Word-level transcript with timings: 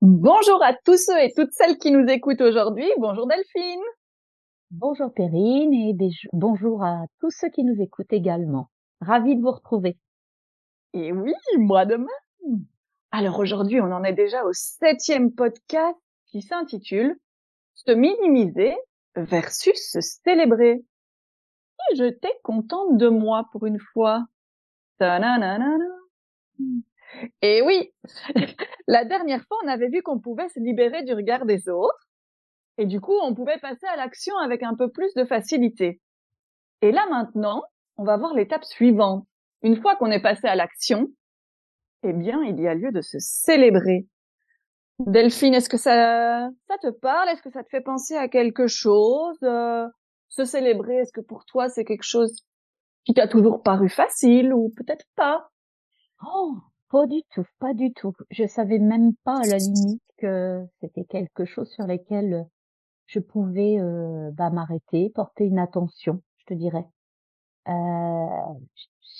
Bonjour 0.00 0.62
à 0.62 0.72
tous 0.84 0.96
ceux 0.96 1.18
et 1.20 1.32
toutes 1.34 1.52
celles 1.52 1.78
qui 1.78 1.90
nous 1.90 2.06
écoutent 2.06 2.40
aujourd'hui. 2.40 2.86
Bonjour 2.98 3.26
Delphine. 3.26 3.80
Bonjour 4.70 5.12
Perrine 5.12 5.72
et 5.72 5.96
bonjour 6.32 6.82
à 6.82 7.06
tous 7.20 7.30
ceux 7.30 7.48
qui 7.48 7.64
nous 7.64 7.80
écoutent 7.80 8.12
également. 8.12 8.68
Ravi 9.00 9.36
de 9.36 9.40
vous 9.40 9.52
retrouver. 9.52 9.96
Et 10.92 11.12
oui, 11.12 11.34
moi 11.56 11.86
de 11.86 11.96
même. 11.96 12.64
Alors 13.10 13.38
aujourd'hui, 13.38 13.80
on 13.80 13.92
en 13.92 14.04
est 14.04 14.12
déjà 14.12 14.44
au 14.44 14.52
septième 14.52 15.32
podcast 15.32 15.98
qui 16.26 16.42
s'intitule 16.42 17.16
Se 17.74 17.92
minimiser 17.92 18.76
versus 19.16 19.78
se 19.90 20.00
célébrer. 20.00 20.84
J'étais 21.94 22.32
contente 22.42 22.96
de 22.96 23.08
moi 23.08 23.48
pour 23.52 23.66
une 23.66 23.78
fois. 23.92 24.24
Et 27.42 27.62
oui, 27.62 27.92
la 28.86 29.04
dernière 29.04 29.44
fois, 29.46 29.58
on 29.64 29.68
avait 29.68 29.88
vu 29.88 30.02
qu'on 30.02 30.18
pouvait 30.18 30.48
se 30.48 30.60
libérer 30.60 31.02
du 31.04 31.14
regard 31.14 31.46
des 31.46 31.68
autres. 31.68 32.08
Et 32.78 32.86
du 32.86 33.00
coup, 33.00 33.14
on 33.22 33.34
pouvait 33.34 33.58
passer 33.58 33.86
à 33.86 33.96
l'action 33.96 34.36
avec 34.38 34.62
un 34.62 34.74
peu 34.74 34.90
plus 34.90 35.12
de 35.14 35.24
facilité. 35.24 36.00
Et 36.80 36.92
là 36.92 37.06
maintenant, 37.10 37.64
on 37.96 38.04
va 38.04 38.16
voir 38.16 38.34
l'étape 38.34 38.64
suivante. 38.64 39.26
Une 39.62 39.80
fois 39.80 39.96
qu'on 39.96 40.12
est 40.12 40.22
passé 40.22 40.46
à 40.46 40.54
l'action, 40.54 41.08
eh 42.04 42.12
bien, 42.12 42.42
il 42.44 42.60
y 42.60 42.68
a 42.68 42.74
lieu 42.74 42.92
de 42.92 43.00
se 43.00 43.18
célébrer. 43.18 44.06
Delphine, 45.00 45.54
est-ce 45.54 45.68
que 45.68 45.76
ça, 45.76 46.48
ça 46.68 46.78
te 46.80 46.90
parle? 46.90 47.28
Est-ce 47.30 47.42
que 47.42 47.50
ça 47.50 47.64
te 47.64 47.68
fait 47.68 47.80
penser 47.80 48.16
à 48.16 48.28
quelque 48.28 48.68
chose 48.68 49.38
euh, 49.42 49.86
Se 50.28 50.44
célébrer, 50.44 50.96
est-ce 50.96 51.12
que 51.12 51.20
pour 51.20 51.44
toi 51.44 51.68
c'est 51.68 51.84
quelque 51.84 52.04
chose 52.04 52.44
qui 53.04 53.14
t'a 53.14 53.28
toujours 53.28 53.62
paru 53.62 53.88
facile 53.88 54.52
ou 54.52 54.72
peut-être 54.76 55.06
pas? 55.16 55.48
Oh, 56.22 56.56
pas 56.90 57.06
du 57.06 57.22
tout, 57.34 57.44
pas 57.58 57.74
du 57.74 57.92
tout. 57.92 58.12
Je 58.30 58.46
savais 58.46 58.78
même 58.78 59.14
pas 59.24 59.40
à 59.40 59.46
la 59.46 59.58
limite 59.58 60.02
que 60.18 60.64
c'était 60.80 61.04
quelque 61.04 61.44
chose 61.44 61.70
sur 61.70 61.86
lequel 61.86 62.46
je 63.06 63.20
pouvais 63.20 63.78
euh, 63.78 64.30
bah, 64.32 64.50
m'arrêter, 64.50 65.10
porter 65.14 65.44
une 65.44 65.58
attention, 65.58 66.22
je 66.38 66.44
te 66.46 66.54
dirais. 66.54 66.86
Euh, 67.68 68.26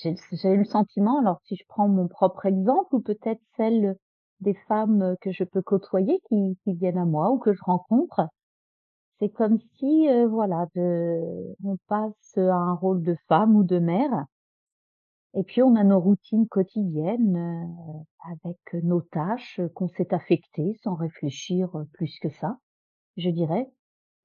j'ai 0.02 0.48
eu 0.48 0.58
le 0.58 0.64
sentiment, 0.64 1.18
alors 1.18 1.40
si 1.44 1.56
je 1.56 1.64
prends 1.68 1.88
mon 1.88 2.08
propre 2.08 2.46
exemple 2.46 2.94
ou 2.94 3.00
peut-être 3.00 3.40
celle 3.56 3.96
des 4.40 4.54
femmes 4.68 5.16
que 5.20 5.32
je 5.32 5.44
peux 5.44 5.62
côtoyer 5.62 6.20
qui 6.28 6.56
viennent 6.66 6.98
à 6.98 7.04
moi 7.04 7.30
ou 7.30 7.38
que 7.38 7.52
je 7.52 7.62
rencontre, 7.64 8.28
c'est 9.18 9.30
comme 9.30 9.58
si 9.78 10.08
euh, 10.08 10.26
voilà, 10.28 10.66
de, 10.74 11.20
on 11.64 11.76
passe 11.88 12.36
à 12.36 12.54
un 12.54 12.74
rôle 12.74 13.02
de 13.02 13.16
femme 13.28 13.56
ou 13.56 13.64
de 13.64 13.78
mère 13.78 14.26
et 15.34 15.42
puis 15.42 15.62
on 15.62 15.76
a 15.76 15.84
nos 15.84 16.00
routines 16.00 16.48
quotidiennes 16.48 17.36
euh, 17.36 18.32
avec 18.32 18.84
nos 18.84 19.02
tâches 19.02 19.60
qu'on 19.74 19.88
s'est 19.88 20.14
affectées 20.14 20.74
sans 20.82 20.94
réfléchir 20.94 21.70
plus 21.92 22.18
que 22.20 22.30
ça, 22.30 22.58
je 23.16 23.30
dirais. 23.30 23.70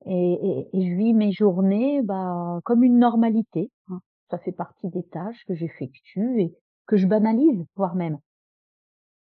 Et, 0.05 0.33
et, 0.33 0.69
et 0.73 0.89
je 0.89 0.95
vis 0.95 1.14
mes 1.14 1.31
journées 1.31 2.02
bah, 2.02 2.59
comme 2.64 2.83
une 2.83 2.99
normalité. 2.99 3.71
Hein 3.89 3.99
ça 4.33 4.39
fait 4.39 4.52
partie 4.52 4.89
des 4.89 5.03
tâches 5.03 5.45
que 5.45 5.53
j'effectue 5.53 6.41
et 6.41 6.55
que 6.88 6.97
je 6.97 7.05
banalise, 7.05 7.64
voire 7.75 7.94
même. 7.94 8.17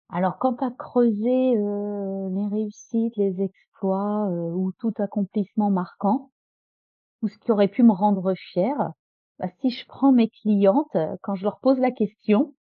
Alors, 0.09 0.37
quant 0.39 0.55
à 0.55 0.71
creuser 0.71 1.57
euh, 1.57 2.29
les 2.29 2.47
réussites, 2.47 3.15
les 3.17 3.41
exploits 3.41 4.27
euh, 4.29 4.51
ou 4.51 4.71
tout 4.79 4.93
accomplissement 4.99 5.69
marquant, 5.69 6.31
ou 7.21 7.27
ce 7.27 7.37
qui 7.39 7.51
aurait 7.51 7.67
pu 7.67 7.83
me 7.83 7.91
rendre 7.91 8.33
fière, 8.35 8.91
bah, 9.39 9.49
si 9.61 9.69
je 9.69 9.85
prends 9.87 10.11
mes 10.11 10.29
clientes, 10.29 10.95
euh, 10.95 11.15
quand 11.21 11.35
je 11.35 11.43
leur 11.43 11.59
pose 11.59 11.79
la 11.79 11.91
question, 11.91 12.53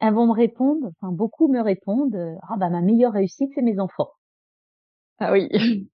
elles 0.00 0.14
vont 0.14 0.26
me 0.26 0.32
répondre, 0.32 0.88
enfin 0.88 1.12
beaucoup 1.12 1.48
me 1.48 1.60
répondent, 1.60 2.38
ah 2.42 2.56
bah 2.56 2.70
ma 2.70 2.80
meilleure 2.80 3.12
réussite 3.12 3.50
c'est 3.54 3.62
mes 3.62 3.78
enfants. 3.78 4.10
Ah 5.18 5.32
oui. 5.32 5.48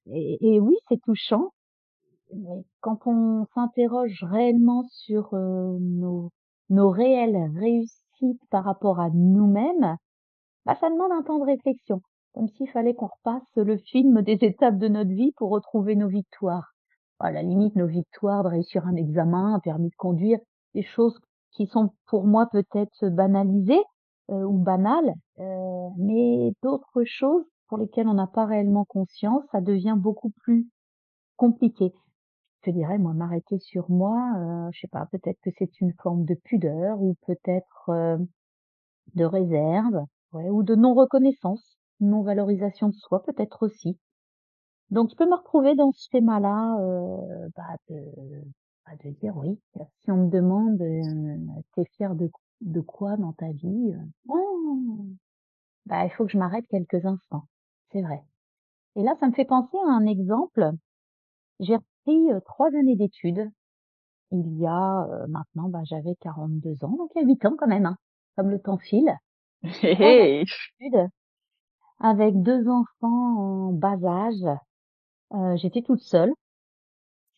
Et, 0.07 0.55
et 0.55 0.61
oui, 0.61 0.75
c'est 0.89 1.01
touchant 1.03 1.53
mais 2.35 2.65
quand 2.81 3.07
on 3.07 3.47
s'interroge 3.55 4.25
réellement 4.25 4.85
sur 4.91 5.35
euh, 5.35 5.79
nos, 5.81 6.31
nos 6.71 6.91
réelles 6.91 7.51
réussites 7.57 8.43
par 8.51 8.65
rapport 8.65 9.01
à 9.01 9.11
nous-mêmes, 9.11 9.97
bah, 10.69 10.77
ça 10.81 10.91
demande 10.91 11.13
un 11.13 11.23
temps 11.23 11.39
de 11.39 11.47
réflexion, 11.47 12.03
comme 12.35 12.49
s'il 12.49 12.69
fallait 12.69 12.95
qu'on 12.95 13.07
repasse 13.09 13.57
le 13.57 13.79
film 13.79 14.21
des 14.21 14.39
étapes 14.43 14.77
de 14.77 14.89
notre 14.89 15.09
vie 15.09 15.33
pour 15.39 15.49
retrouver 15.49 15.97
nos 15.97 16.09
victoires. 16.09 16.75
À 17.21 17.33
la 17.33 17.43
limite, 17.43 17.75
nos 17.75 17.87
victoires 17.87 18.45
de 18.45 18.51
réussir 18.51 18.87
un 18.87 18.95
examen, 18.95 19.55
un 19.55 19.61
permis 19.61 19.89
de 19.89 19.97
conduire, 19.97 20.39
des 20.75 20.83
choses 20.83 21.19
qui 21.53 21.67
sont 21.69 21.95
pour 22.07 22.27
moi 22.27 22.47
peut-être 22.53 23.09
banalisées 23.09 23.83
euh, 24.31 24.45
ou 24.45 24.59
banales, 24.59 25.15
euh, 25.39 25.89
mais 25.97 26.53
d'autres 26.63 27.03
choses 27.05 27.47
pour 27.69 27.79
lesquelles 27.79 28.07
on 28.07 28.15
n'a 28.15 28.27
pas 28.27 28.45
réellement 28.45 28.85
conscience, 28.85 29.45
ça 29.51 29.63
devient 29.63 29.97
beaucoup 29.97 30.31
plus 30.43 30.69
compliqué 31.37 31.95
je 32.67 32.73
dirais, 32.73 32.99
moi, 32.99 33.15
m'arrêter 33.15 33.59
sur 33.61 33.91
moi, 33.91 34.21
euh, 34.37 34.69
je 34.73 34.81
sais 34.81 34.89
pas, 34.89 35.07
peut-être 35.07 35.39
que 35.43 35.51
c'est 35.59 35.81
une 35.81 35.95
forme 36.03 36.25
de 36.27 36.35
pudeur 36.35 37.01
ou 37.01 37.15
peut-être 37.27 37.89
euh, 37.89 38.19
de 39.15 39.25
réserve, 39.25 40.05
ouais, 40.33 40.49
ou 40.51 40.63
de 40.63 40.75
non-reconnaissance, 40.75 41.79
non-valorisation 42.01 42.89
de 42.89 42.95
soi, 42.95 43.23
peut-être 43.23 43.65
aussi. 43.65 43.99
Donc, 44.91 45.11
je 45.11 45.17
peux 45.17 45.27
me 45.27 45.37
retrouver 45.37 45.75
dans 45.75 45.93
ce 45.93 46.09
schéma-là, 46.11 46.79
euh, 46.81 47.49
bah, 47.57 47.77
de, 47.89 48.03
bah, 48.87 48.93
dire 49.21 49.37
oui. 49.37 49.59
Si 50.03 50.11
on 50.11 50.25
me 50.27 50.31
demande, 50.31 50.81
euh, 50.81 51.63
t'es 51.75 51.85
fier 51.97 52.15
de, 52.15 52.81
quoi 52.81 53.17
dans 53.17 53.33
ta 53.33 53.51
vie 53.53 53.95
oh, 54.29 55.07
Bah, 55.87 56.05
il 56.05 56.11
faut 56.11 56.25
que 56.25 56.33
je 56.33 56.39
m'arrête 56.39 56.67
quelques 56.69 57.05
instants. 57.05 57.45
C'est 57.93 58.03
vrai. 58.03 58.23
Et 58.97 59.03
là, 59.03 59.15
ça 59.21 59.29
me 59.29 59.33
fait 59.33 59.45
penser 59.45 59.77
à 59.87 59.91
un 59.91 60.07
exemple. 60.07 60.71
J'ai 61.61 61.77
trois 62.47 62.69
années 62.69 62.97
d'études. 62.97 63.51
Il 64.31 64.59
y 64.59 64.67
a 64.67 65.07
maintenant, 65.29 65.69
bah, 65.69 65.83
j'avais 65.85 66.15
42 66.21 66.85
ans, 66.85 66.97
donc 66.97 67.11
il 67.15 67.23
y 67.23 67.25
a 67.25 67.27
8 67.27 67.45
ans 67.47 67.57
quand 67.59 67.67
même, 67.67 67.87
hein, 67.87 67.97
comme 68.37 68.51
le 68.51 68.59
temps 68.59 68.79
file. 68.79 69.15
Avec 72.01 72.43
deux 72.43 72.69
enfants 72.69 73.69
en 73.69 73.73
bas 73.73 73.99
âge. 74.05 75.59
j'étais 75.59 75.83
toute 75.83 76.01
seule. 76.01 76.33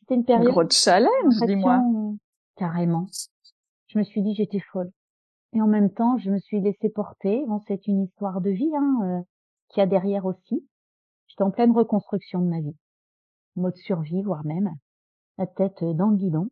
C'était 0.00 0.14
une 0.16 0.24
période. 0.24 0.50
Gros 0.50 0.68
challenge, 0.70 1.34
dis-moi. 1.46 1.82
Carrément. 2.56 3.06
Je 3.88 3.98
me 3.98 4.04
suis 4.04 4.22
dit 4.22 4.34
j'étais 4.34 4.60
folle. 4.60 4.90
Et 5.52 5.62
en 5.62 5.66
même 5.66 5.90
temps, 5.92 6.16
je 6.18 6.30
me 6.30 6.38
suis 6.38 6.60
laissée 6.60 6.90
porter. 6.90 7.44
Bon, 7.48 7.60
c'est 7.66 7.86
une 7.88 8.04
histoire 8.04 8.40
de 8.40 8.50
vie 8.50 8.70
hein, 8.76 8.98
euh, 9.02 9.22
qui 9.68 9.80
a 9.80 9.86
derrière 9.86 10.26
aussi. 10.26 10.68
J'étais 11.26 11.42
en 11.42 11.50
pleine 11.50 11.72
reconstruction 11.72 12.40
de 12.40 12.48
ma 12.48 12.60
vie 12.60 12.76
mode 13.56 13.76
survie, 13.76 14.22
voire 14.22 14.44
même, 14.44 14.74
la 15.38 15.46
tête 15.46 15.82
dans 15.82 16.08
le 16.08 16.16
guidon. 16.16 16.48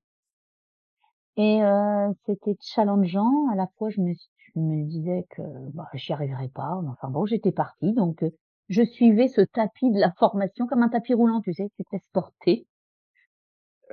Et 1.38 1.62
euh, 1.62 2.12
c'était 2.26 2.56
challengeant. 2.60 3.48
À 3.52 3.54
la 3.54 3.68
fois, 3.78 3.88
je 3.90 4.00
me, 4.00 4.12
je 4.12 4.60
me 4.60 4.84
disais 4.84 5.24
que 5.30 5.42
bah, 5.72 5.88
j'y 5.94 6.12
arriverais 6.12 6.48
pas. 6.48 6.80
Enfin 6.88 7.08
bon, 7.08 7.26
j'étais 7.26 7.52
partie, 7.52 7.94
donc 7.94 8.24
euh, 8.24 8.30
je 8.68 8.82
suivais 8.82 9.28
ce 9.28 9.42
tapis 9.42 9.90
de 9.90 10.00
la 10.00 10.12
formation 10.18 10.66
comme 10.66 10.82
un 10.82 10.88
tapis 10.88 11.14
roulant, 11.14 11.40
tu 11.40 11.54
sais, 11.54 11.70
qui 11.76 11.82
était 11.82 12.04
sporté. 12.04 12.66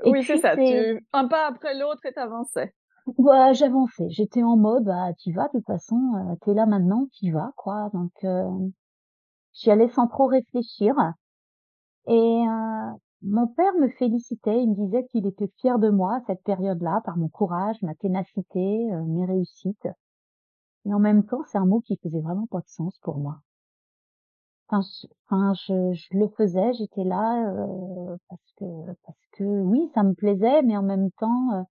oui, 0.05 0.23
c'est 0.23 0.37
ça. 0.37 0.55
Tu... 0.55 1.05
Un 1.13 1.27
pas 1.27 1.47
après 1.47 1.77
l'autre 1.77 2.05
et 2.05 2.13
t'avançais. 2.13 2.73
Ouais, 3.17 3.53
j'avançais. 3.53 4.09
J'étais 4.09 4.41
en 4.41 4.57
mode, 4.57 4.85
bah, 4.85 5.13
t'y 5.19 5.31
vas, 5.31 5.45
de 5.49 5.59
toute 5.59 5.67
façon, 5.67 5.99
euh, 6.15 6.35
t'es 6.43 6.55
là 6.55 6.65
maintenant, 6.65 7.07
t'y 7.13 7.29
vas, 7.29 7.51
quoi. 7.55 7.91
Donc, 7.93 8.11
euh, 8.23 8.49
j'y 9.53 9.69
allais 9.69 9.89
sans 9.89 10.07
trop 10.07 10.25
réfléchir. 10.25 10.95
Et 12.07 12.13
euh, 12.47 12.91
mon 13.25 13.47
père 13.47 13.73
me 13.79 13.89
félicitait, 13.89 14.61
il 14.61 14.69
me 14.69 14.75
disait 14.75 15.05
qu'il 15.07 15.25
était 15.25 15.51
fier 15.57 15.79
de 15.79 15.89
moi 15.89 16.17
à 16.17 16.21
cette 16.27 16.43
période-là, 16.43 17.01
par 17.05 17.17
mon 17.17 17.27
courage, 17.27 17.81
ma 17.81 17.95
ténacité, 17.95 18.93
euh, 18.93 19.03
mes 19.03 19.25
réussites. 19.25 19.87
Et 20.85 20.93
en 20.93 20.99
même 20.99 21.25
temps, 21.25 21.43
c'est 21.47 21.57
un 21.57 21.65
mot 21.65 21.81
qui 21.81 21.97
faisait 22.03 22.21
vraiment 22.21 22.45
pas 22.47 22.59
de 22.59 22.67
sens 22.67 22.97
pour 22.99 23.17
moi. 23.17 23.39
Enfin, 24.69 25.53
je, 25.53 25.93
je, 25.93 26.17
le 26.17 26.27
faisais, 26.37 26.73
j'étais 26.73 27.03
là 27.03 27.49
euh, 27.49 28.17
parce 28.29 28.51
que 28.57 28.65
parce 29.03 29.27
que 29.33 29.43
oui, 29.43 29.91
ça 29.93 30.03
me 30.03 30.13
plaisait, 30.13 30.61
mais 30.63 30.77
en 30.77 30.83
même 30.83 31.11
temps, 31.11 31.53
euh, 31.53 31.63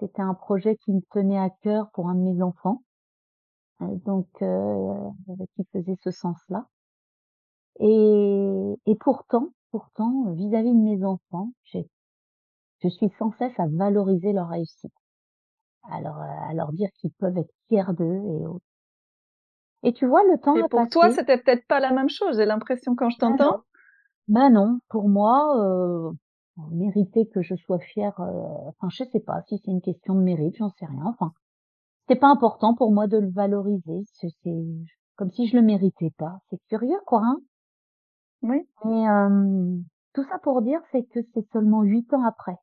c'était 0.00 0.22
un 0.22 0.34
projet 0.34 0.76
qui 0.76 0.92
me 0.92 1.00
tenait 1.10 1.38
à 1.38 1.50
cœur 1.50 1.90
pour 1.92 2.08
un 2.08 2.14
de 2.14 2.20
mes 2.20 2.42
enfants, 2.42 2.82
donc 3.80 4.28
qui 4.38 5.64
faisait 5.72 5.96
ce 6.02 6.10
sens-là. 6.10 6.66
Et, 7.80 8.74
et 8.86 8.94
pourtant, 8.94 9.50
pourtant, 9.76 10.32
vis-à-vis 10.32 10.72
de 10.72 10.80
mes 10.80 11.04
enfants, 11.04 11.50
je 11.64 12.88
suis 12.88 13.10
sans 13.18 13.30
cesse 13.32 13.52
à 13.58 13.66
valoriser 13.66 14.32
leur 14.32 14.48
réussite. 14.48 14.94
Alors, 15.90 16.16
à 16.16 16.54
leur 16.54 16.72
dire 16.72 16.88
qu'ils 16.98 17.12
peuvent 17.12 17.36
être 17.36 17.52
fiers 17.68 17.92
d'eux 17.92 18.22
et 18.24 18.46
autres. 18.46 18.64
Et 19.82 19.92
tu 19.92 20.06
vois, 20.06 20.22
le 20.22 20.38
temps 20.38 20.56
et 20.56 20.66
pour 20.70 20.88
toi, 20.88 21.10
c'était 21.10 21.36
peut-être 21.36 21.66
pas 21.66 21.78
la 21.78 21.92
même 21.92 22.08
chose, 22.08 22.38
j'ai 22.38 22.46
l'impression 22.46 22.94
quand 22.96 23.10
je 23.10 23.18
t'entends. 23.18 23.64
Ben 24.28 24.48
non, 24.48 24.78
pour 24.88 25.10
moi, 25.10 25.62
euh, 25.62 26.10
mériter 26.72 27.28
que 27.28 27.42
je 27.42 27.54
sois 27.54 27.78
fière, 27.78 28.18
euh, 28.20 28.70
enfin, 28.70 28.88
je 28.88 29.04
sais 29.04 29.20
pas 29.20 29.42
si 29.46 29.58
c'est 29.62 29.70
une 29.70 29.82
question 29.82 30.14
de 30.14 30.22
mérite, 30.22 30.56
j'en 30.56 30.70
sais 30.70 30.86
rien. 30.86 31.04
Enfin, 31.04 31.32
c'était 32.00 32.18
pas 32.18 32.28
important 32.28 32.74
pour 32.74 32.92
moi 32.92 33.08
de 33.08 33.18
le 33.18 33.30
valoriser. 33.30 34.04
C'est 34.14 34.30
comme 35.16 35.30
si 35.30 35.46
je 35.46 35.56
le 35.56 35.62
méritais 35.62 36.12
pas. 36.16 36.38
C'est 36.48 36.60
curieux, 36.66 36.98
quoi. 37.04 37.20
Hein 37.22 37.40
oui. 38.48 38.68
Et 38.84 39.08
euh, 39.08 39.78
tout 40.14 40.24
ça 40.24 40.38
pour 40.38 40.62
dire, 40.62 40.80
c'est 40.92 41.04
que 41.04 41.20
c'est 41.34 41.46
seulement 41.52 41.82
huit 41.82 42.12
ans 42.14 42.24
après. 42.24 42.56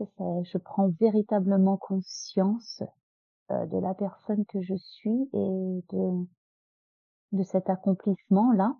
je 0.00 0.58
prends 0.58 0.88
véritablement 1.00 1.76
conscience 1.76 2.82
euh, 3.50 3.66
de 3.66 3.78
la 3.78 3.94
personne 3.94 4.44
que 4.46 4.60
je 4.62 4.74
suis 4.74 5.28
et 5.32 5.84
de 5.92 6.26
de 7.32 7.42
cet 7.42 7.68
accomplissement 7.68 8.52
là 8.52 8.74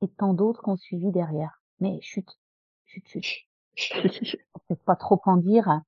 et 0.00 0.08
tant 0.08 0.32
d'autres 0.32 0.62
qui 0.62 0.70
ont 0.70 0.76
suivi 0.76 1.10
derrière. 1.12 1.62
Mais 1.80 2.00
chut, 2.00 2.26
chut, 2.86 3.04
chut. 3.06 3.48
peut 4.68 4.76
pas 4.76 4.96
trop 4.96 5.20
en 5.24 5.36
dire. 5.36 5.82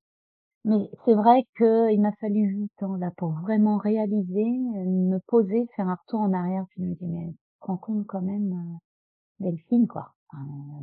Mais 0.65 0.91
c'est 1.05 1.15
vrai 1.15 1.47
qu'il 1.57 2.01
m'a 2.01 2.13
fallu 2.21 2.41
huit 2.41 2.83
ans 2.83 2.97
là 2.97 3.11
pour 3.17 3.33
vraiment 3.33 3.79
réaliser, 3.79 4.45
me 4.45 5.19
poser, 5.27 5.67
faire 5.75 5.89
un 5.89 5.95
retour 5.95 6.21
en 6.21 6.33
arrière, 6.33 6.67
puis 6.71 6.83
me 6.83 6.95
dire 6.95 7.09
mais 7.09 7.35
rends 7.61 7.79
compte 7.79 8.07
quand 8.07 8.21
même, 8.21 8.79
Delphine 9.41 9.87
quoi, 9.89 10.15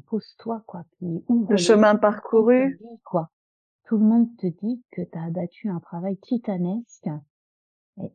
pose-toi 0.07 0.63
quoi, 0.65 0.83
puis 0.97 1.23
le 1.49 1.57
chemin 1.57 1.95
parcouru, 1.95 2.79
quoi. 3.05 3.29
Tout 3.85 3.97
le 3.97 4.03
monde 4.03 4.35
te 4.37 4.47
dit 4.47 4.83
que 4.91 5.01
tu 5.01 5.17
as 5.17 5.23
abattu 5.23 5.69
un 5.69 5.79
travail 5.79 6.17
titanesque. 6.17 7.07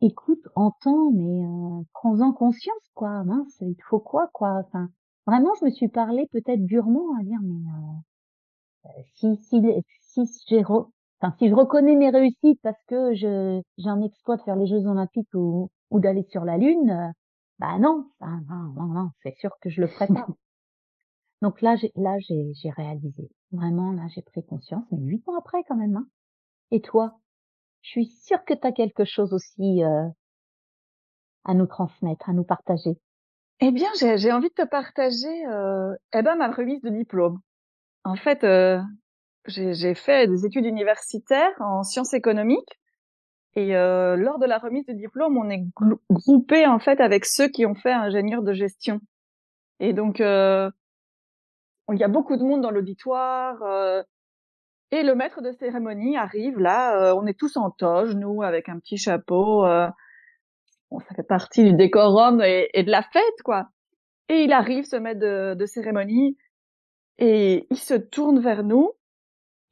Écoute, 0.00 0.46
entends, 0.54 1.10
mais 1.12 1.44
euh, 1.44 1.82
prends-en 1.94 2.32
conscience 2.32 2.90
quoi. 2.94 3.24
Mince, 3.24 3.56
il 3.62 3.74
te 3.74 3.82
faut 3.88 3.98
quoi 3.98 4.28
quoi? 4.32 4.62
Enfin, 4.66 4.90
vraiment, 5.26 5.52
je 5.58 5.64
me 5.64 5.70
suis 5.70 5.88
parlé 5.88 6.28
peut-être 6.30 6.64
durement 6.64 7.16
à 7.18 7.24
dire 7.24 7.38
mais 7.42 7.68
euh, 8.88 9.02
si 9.14 9.36
si 9.36 9.62
si 10.00 10.44
j'ai 10.48 10.64
enfin 10.64 11.34
si 11.38 11.48
je 11.48 11.54
reconnais 11.54 11.96
mes 11.96 12.10
réussites 12.10 12.60
parce 12.62 12.82
que 12.86 13.14
je 13.14 13.60
j'ai 13.78 13.88
un 13.88 14.02
exploit 14.02 14.36
de 14.36 14.42
faire 14.42 14.56
les 14.56 14.66
Jeux 14.66 14.86
Olympiques 14.86 15.34
ou 15.34 15.70
ou 15.90 16.00
d'aller 16.00 16.22
sur 16.30 16.44
la 16.44 16.58
Lune, 16.58 16.90
euh, 16.90 17.10
bah 17.62 17.78
non, 17.78 18.10
bah 18.18 18.40
non, 18.48 18.72
non, 18.74 18.86
non, 18.86 19.10
c'est 19.22 19.36
sûr 19.38 19.52
que 19.60 19.70
je 19.70 19.80
le 19.80 19.86
ferai 19.86 20.08
pas. 20.08 20.26
Donc 21.42 21.62
là, 21.62 21.76
j'ai 21.76 21.92
là 21.94 22.18
j'ai 22.18 22.52
j'ai 22.54 22.70
réalisé. 22.70 23.30
Vraiment, 23.52 23.92
là, 23.92 24.02
j'ai 24.08 24.22
pris 24.22 24.44
conscience, 24.44 24.84
mais 24.90 24.98
huit 24.98 25.22
ans 25.28 25.38
après 25.38 25.62
quand 25.68 25.76
même. 25.76 25.96
Hein. 25.96 26.08
Et 26.72 26.80
toi, 26.80 27.20
je 27.82 27.90
suis 27.90 28.06
sûre 28.06 28.44
que 28.44 28.54
tu 28.54 28.66
as 28.66 28.72
quelque 28.72 29.04
chose 29.04 29.32
aussi 29.32 29.84
euh, 29.84 30.08
à 31.44 31.54
nous 31.54 31.66
transmettre, 31.66 32.28
à 32.28 32.32
nous 32.32 32.42
partager. 32.42 32.98
Eh 33.60 33.70
bien, 33.70 33.90
j'ai 33.94 34.32
envie 34.32 34.48
de 34.48 34.54
te 34.54 34.66
partager 34.66 35.46
euh, 35.46 35.94
eh 36.14 36.22
ben, 36.22 36.34
ma 36.34 36.50
remise 36.50 36.82
de 36.82 36.90
diplôme. 36.90 37.38
En 38.02 38.16
fait, 38.16 38.42
euh, 38.42 38.80
j'ai 39.46 39.94
fait 39.94 40.26
des 40.26 40.46
études 40.46 40.64
universitaires 40.64 41.54
en 41.60 41.84
sciences 41.84 42.12
économiques 42.12 42.80
et 43.54 43.76
euh, 43.76 44.16
lors 44.16 44.38
de 44.38 44.46
la 44.46 44.58
remise 44.58 44.86
de 44.86 44.92
diplôme, 44.92 45.36
on 45.36 45.50
est 45.50 45.62
groupé 46.10 46.66
en 46.66 46.78
fait 46.78 47.00
avec 47.00 47.26
ceux 47.26 47.48
qui 47.48 47.66
ont 47.66 47.74
fait 47.74 47.92
ingénieur 47.92 48.42
de 48.42 48.52
gestion. 48.52 49.00
Et 49.78 49.92
donc, 49.92 50.20
euh, 50.20 50.70
il 51.92 51.98
y 51.98 52.04
a 52.04 52.08
beaucoup 52.08 52.36
de 52.36 52.42
monde 52.42 52.62
dans 52.62 52.70
l'auditoire. 52.70 53.62
Euh, 53.62 54.02
et 54.90 55.02
le 55.02 55.14
maître 55.14 55.42
de 55.42 55.52
cérémonie 55.52 56.16
arrive 56.16 56.58
là. 56.58 57.14
on 57.14 57.26
est 57.26 57.38
tous 57.38 57.56
en 57.56 57.70
toge, 57.70 58.14
nous, 58.14 58.42
avec 58.42 58.68
un 58.68 58.78
petit 58.78 58.98
chapeau. 58.98 59.62
bon, 60.90 61.00
ça 61.00 61.14
fait 61.14 61.22
partie 61.22 61.64
du 61.64 61.74
décorum 61.74 62.42
et, 62.42 62.68
et, 62.74 62.82
de 62.82 62.90
la 62.90 63.02
fête, 63.02 63.42
quoi. 63.44 63.68
Et 64.28 64.44
il 64.44 64.52
arrive, 64.52 64.84
ce 64.84 64.96
maître 64.96 65.20
de, 65.20 65.54
de 65.54 65.66
cérémonie, 65.66 66.36
et 67.18 67.66
il 67.70 67.78
se 67.78 67.94
tourne 67.94 68.40
vers 68.40 68.64
nous 68.64 68.92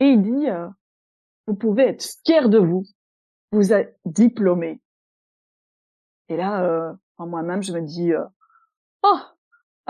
et 0.01 0.07
il 0.07 0.23
dit 0.23 0.47
vous 1.47 1.55
pouvez 1.55 1.85
être 1.85 2.07
fiers 2.25 2.49
de 2.49 2.59
vous 2.59 2.85
vous 3.53 3.73
êtes 3.73 3.99
diplômé. 4.05 4.81
Et 6.29 6.37
là, 6.37 6.63
euh, 6.63 6.93
en 7.19 7.27
moi-même, 7.27 7.63
je 7.63 7.73
me 7.73 7.81
dis, 7.81 8.13
euh, 8.13 8.25
oh, 9.03 9.19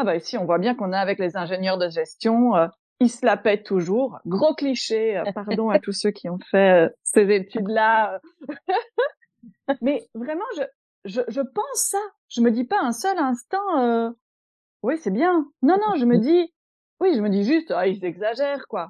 ah 0.00 0.04
bah 0.04 0.16
ici, 0.16 0.38
on 0.38 0.46
voit 0.46 0.56
bien 0.58 0.74
qu'on 0.74 0.94
est 0.94 0.96
avec 0.96 1.18
les 1.18 1.36
ingénieurs 1.36 1.76
de 1.76 1.90
gestion, 1.90 2.56
euh, 2.56 2.68
ils 3.00 3.10
se 3.10 3.26
la 3.26 3.36
pètent 3.36 3.64
toujours. 3.64 4.18
Gros 4.24 4.54
cliché, 4.54 5.18
euh, 5.18 5.30
pardon 5.34 5.68
à 5.68 5.78
tous 5.78 5.92
ceux 5.92 6.10
qui 6.10 6.30
ont 6.30 6.38
fait 6.50 6.86
euh, 6.86 6.88
ces 7.02 7.30
études-là. 7.30 8.18
Mais 9.82 10.08
vraiment, 10.14 10.44
je, 10.56 10.62
je, 11.04 11.20
je, 11.28 11.42
pense 11.42 11.74
ça. 11.74 11.98
Je 12.28 12.40
me 12.40 12.50
dis 12.50 12.64
pas 12.64 12.80
un 12.80 12.92
seul 12.92 13.18
instant, 13.18 14.14
oui, 14.82 14.96
c'est 14.96 15.10
bien. 15.10 15.46
Non, 15.60 15.76
non, 15.76 15.96
je 15.96 16.06
me 16.06 16.16
dis, 16.18 16.50
oui, 17.00 17.14
je 17.14 17.20
me 17.20 17.28
dis 17.28 17.44
juste, 17.44 17.70
ah, 17.70 17.86
ils 17.86 18.02
exagèrent, 18.02 18.66
quoi. 18.68 18.88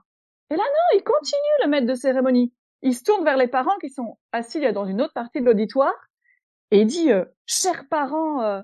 Et 0.51 0.57
là, 0.57 0.63
non, 0.63 0.99
il 0.99 1.03
continue, 1.03 1.65
le 1.65 1.69
maître 1.69 1.89
de 1.89 1.95
cérémonie 1.97 2.53
il 2.83 2.95
se 2.95 3.05
tourne 3.05 3.25
vers 3.25 3.37
les 3.37 3.49
parents 3.49 3.77
qui 3.81 3.91
sont 3.91 4.19
assis 4.33 4.61
dans 4.73 4.87
une 4.87 5.03
autre 5.03 5.13
partie 5.13 5.41
de 5.41 5.47
l'auditoire 5.47 5.95
et 6.71 6.81
il 6.81 6.87
dit 6.87 7.13
euh, 7.13 7.25
chers 7.47 7.89
parents 7.89 8.43
euh, 8.43 8.63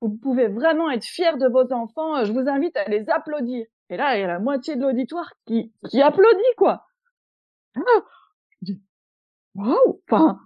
vous 0.00 0.16
pouvez 0.16 0.48
vraiment 0.48 0.90
être 0.90 1.04
fiers 1.04 1.36
de 1.36 1.48
vos 1.48 1.72
enfants 1.72 2.16
euh, 2.16 2.24
je 2.24 2.32
vous 2.32 2.48
invite 2.48 2.76
à 2.76 2.84
les 2.84 3.08
applaudir 3.10 3.66
et 3.90 3.96
là 3.96 4.16
il 4.16 4.20
y 4.20 4.24
a 4.24 4.28
la 4.28 4.38
moitié 4.38 4.76
de 4.76 4.82
l'auditoire 4.82 5.32
qui 5.46 5.72
qui 5.88 6.00
applaudit 6.00 6.54
quoi. 6.56 6.86
Ah, 7.76 7.80
waouh! 9.54 10.00
Enfin 10.08 10.38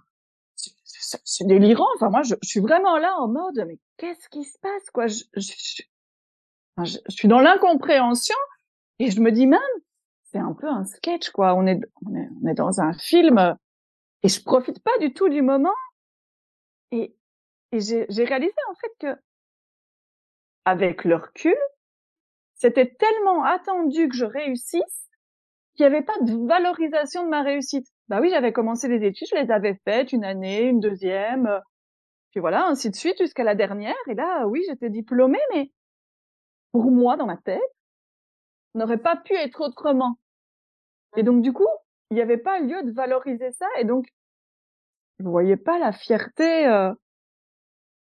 c'est 0.55 1.47
délirant. 1.47 1.87
Enfin 1.95 2.09
moi 2.09 2.21
je, 2.23 2.35
suis 2.43 2.59
vraiment 2.59 2.97
là 2.97 3.15
en 3.17 3.27
mode 3.27 3.63
mais 3.67 3.79
qu'est-ce 3.97 4.27
qui 4.29 4.43
se 4.43 4.57
passe 4.59 4.89
quoi? 4.91 5.07
Je 5.07 5.23
suis 7.07 7.27
dans 7.27 7.39
l'incompréhension 7.39 8.35
et 8.99 9.09
je 9.11 9.21
me 9.21 9.31
dis 9.31 9.47
même 9.47 9.59
c'est 10.31 10.39
un 10.39 10.53
peu 10.53 10.67
un 10.67 10.85
sketch, 10.85 11.29
quoi. 11.31 11.55
On 11.55 11.65
est, 11.65 11.79
on 12.05 12.15
est, 12.15 12.29
on 12.41 12.47
est 12.47 12.53
dans 12.53 12.81
un 12.81 12.93
film 12.93 13.55
et 14.23 14.27
je 14.27 14.43
profite 14.43 14.81
pas 14.83 14.97
du 14.99 15.13
tout 15.13 15.29
du 15.29 15.41
moment. 15.41 15.73
Et, 16.91 17.15
et 17.71 17.79
j'ai 17.79 18.23
réalisé 18.23 18.53
en 18.69 18.75
fait 18.75 18.91
que, 18.99 19.21
avec 20.65 21.03
le 21.03 21.15
recul, 21.15 21.57
c'était 22.55 22.93
tellement 22.93 23.43
attendu 23.43 24.09
que 24.09 24.15
je 24.15 24.25
réussisse 24.25 25.09
qu'il 25.75 25.87
n'y 25.87 25.95
avait 25.95 26.05
pas 26.05 26.19
de 26.21 26.47
valorisation 26.47 27.23
de 27.23 27.29
ma 27.29 27.41
réussite. 27.41 27.87
Bah 28.07 28.19
oui, 28.21 28.29
j'avais 28.29 28.51
commencé 28.51 28.87
les 28.87 29.05
études, 29.05 29.27
je 29.31 29.35
les 29.35 29.51
avais 29.51 29.79
faites 29.85 30.11
une 30.11 30.25
année, 30.25 30.63
une 30.63 30.79
deuxième, 30.79 31.61
puis 32.31 32.39
voilà, 32.39 32.67
ainsi 32.67 32.89
de 32.89 32.95
suite 32.95 33.17
jusqu'à 33.17 33.43
la 33.43 33.55
dernière. 33.55 33.95
Et 34.07 34.15
là, 34.15 34.45
oui, 34.47 34.63
j'étais 34.67 34.89
diplômée, 34.89 35.39
mais 35.53 35.71
pour 36.71 36.91
moi, 36.91 37.17
dans 37.17 37.25
ma 37.25 37.37
tête, 37.37 37.61
n'aurait 38.75 38.97
pas 38.97 39.15
pu 39.15 39.33
être 39.33 39.61
autrement. 39.61 40.17
Et 41.17 41.23
donc, 41.23 41.41
du 41.41 41.53
coup, 41.53 41.67
il 42.11 42.15
n'y 42.15 42.21
avait 42.21 42.37
pas 42.37 42.59
lieu 42.59 42.83
de 42.83 42.91
valoriser 42.91 43.51
ça. 43.51 43.67
Et 43.79 43.83
donc, 43.83 44.07
vous 45.19 45.31
voyez 45.31 45.57
pas 45.57 45.79
la 45.79 45.91
fierté. 45.91 46.67
Euh, 46.67 46.93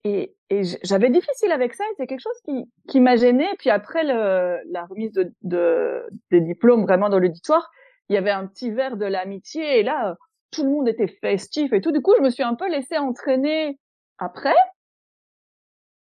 et, 0.04 0.34
et 0.50 0.62
j'avais 0.82 1.10
difficile 1.10 1.52
avec 1.52 1.74
ça. 1.74 1.84
Et 1.84 1.94
c'est 1.96 2.06
quelque 2.06 2.20
chose 2.20 2.40
qui, 2.44 2.70
qui 2.88 3.00
m'a 3.00 3.16
gênée. 3.16 3.48
Et 3.52 3.56
puis 3.56 3.70
après 3.70 4.04
le, 4.04 4.60
la 4.70 4.84
remise 4.86 5.12
de, 5.12 5.32
de, 5.42 6.06
des 6.30 6.40
diplômes 6.40 6.82
vraiment 6.82 7.08
dans 7.08 7.18
l'auditoire, 7.18 7.70
il 8.08 8.14
y 8.14 8.18
avait 8.18 8.30
un 8.30 8.46
petit 8.46 8.70
verre 8.70 8.96
de 8.96 9.06
l'amitié. 9.06 9.80
Et 9.80 9.82
là, 9.82 10.16
tout 10.50 10.62
le 10.64 10.70
monde 10.70 10.88
était 10.88 11.08
festif 11.08 11.72
et 11.72 11.80
tout. 11.80 11.92
Du 11.92 12.00
coup, 12.00 12.14
je 12.16 12.22
me 12.22 12.30
suis 12.30 12.42
un 12.42 12.54
peu 12.54 12.68
laissée 12.68 12.98
entraîner 12.98 13.78
après. 14.18 14.54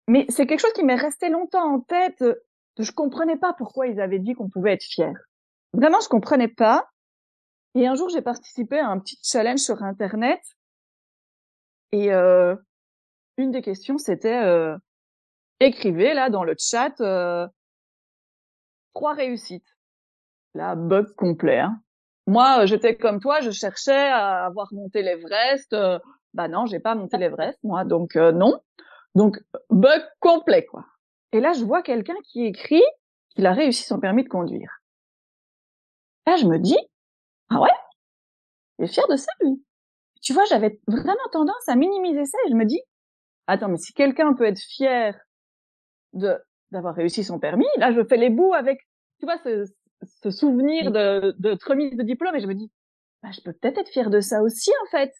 Mais 0.08 0.24
c'est 0.28 0.46
quelque 0.46 0.60
chose 0.60 0.72
qui 0.72 0.84
m'est 0.84 0.94
resté 0.94 1.30
longtemps 1.30 1.74
en 1.74 1.80
tête 1.80 2.22
je 2.78 2.92
comprenais 2.92 3.36
pas 3.36 3.52
pourquoi 3.52 3.86
ils 3.86 4.00
avaient 4.00 4.18
dit 4.18 4.34
qu'on 4.34 4.48
pouvait 4.48 4.72
être 4.72 4.84
fier. 4.84 5.14
Vraiment, 5.72 6.00
je 6.00 6.08
comprenais 6.08 6.48
pas. 6.48 6.88
Et 7.74 7.86
un 7.86 7.94
jour, 7.94 8.08
j'ai 8.08 8.22
participé 8.22 8.78
à 8.78 8.88
un 8.88 8.98
petit 8.98 9.18
challenge 9.22 9.60
sur 9.60 9.82
Internet. 9.82 10.40
Et 11.92 12.12
euh, 12.12 12.56
une 13.36 13.50
des 13.50 13.62
questions, 13.62 13.98
c'était 13.98 14.42
euh, 14.44 14.76
écrivez 15.60 16.14
là 16.14 16.30
dans 16.30 16.44
le 16.44 16.54
chat 16.58 17.00
euh, 17.00 17.46
trois 18.94 19.14
réussites. 19.14 19.76
Là, 20.54 20.74
bug 20.74 21.14
complet. 21.16 21.58
Hein. 21.58 21.80
Moi, 22.26 22.66
j'étais 22.66 22.96
comme 22.96 23.20
toi, 23.20 23.40
je 23.40 23.50
cherchais 23.50 24.08
à 24.08 24.46
avoir 24.46 24.68
monté 24.72 25.02
l'Everest. 25.02 25.72
Euh, 25.74 25.98
bah 26.34 26.48
non, 26.48 26.66
j'ai 26.66 26.80
pas 26.80 26.94
monté 26.94 27.18
l'Everest, 27.18 27.58
moi, 27.62 27.84
donc 27.84 28.16
euh, 28.16 28.32
non. 28.32 28.60
Donc 29.14 29.38
bug 29.70 30.02
complet, 30.20 30.66
quoi. 30.66 30.84
Et 31.32 31.40
là, 31.40 31.52
je 31.52 31.64
vois 31.64 31.82
quelqu'un 31.82 32.16
qui 32.24 32.44
écrit 32.44 32.82
qu'il 33.30 33.46
a 33.46 33.52
réussi 33.52 33.84
son 33.84 34.00
permis 34.00 34.24
de 34.24 34.28
conduire. 34.28 34.80
Là, 36.26 36.36
je 36.36 36.46
me 36.46 36.58
dis, 36.58 36.78
ah 37.50 37.60
ouais, 37.60 37.70
il 38.78 38.84
est 38.84 38.88
fier 38.88 39.06
de 39.08 39.16
ça, 39.16 39.30
lui. 39.40 39.62
Tu 40.22 40.32
vois, 40.32 40.44
j'avais 40.44 40.80
vraiment 40.86 41.28
tendance 41.32 41.68
à 41.68 41.76
minimiser 41.76 42.24
ça 42.24 42.38
et 42.46 42.50
je 42.50 42.54
me 42.54 42.64
dis, 42.64 42.80
attends, 43.46 43.68
mais 43.68 43.76
si 43.78 43.92
quelqu'un 43.92 44.34
peut 44.34 44.44
être 44.44 44.60
fier 44.60 45.18
de 46.12 46.36
d'avoir 46.72 46.96
réussi 46.96 47.22
son 47.22 47.38
permis, 47.38 47.66
là, 47.76 47.92
je 47.92 48.04
fais 48.04 48.16
les 48.16 48.28
bouts 48.28 48.52
avec, 48.52 48.80
tu 49.20 49.26
vois, 49.26 49.38
ce, 49.44 49.64
ce 50.02 50.30
souvenir 50.30 50.90
de, 50.90 51.32
de 51.38 51.56
remise 51.64 51.96
de 51.96 52.02
diplôme 52.02 52.34
et 52.34 52.40
je 52.40 52.48
me 52.48 52.54
dis, 52.54 52.72
bah, 53.22 53.30
je 53.30 53.40
peux 53.40 53.52
peut-être 53.52 53.78
être 53.78 53.88
fier 53.88 54.10
de 54.10 54.20
ça 54.20 54.42
aussi, 54.42 54.70
en 54.84 54.90
fait. 54.90 55.12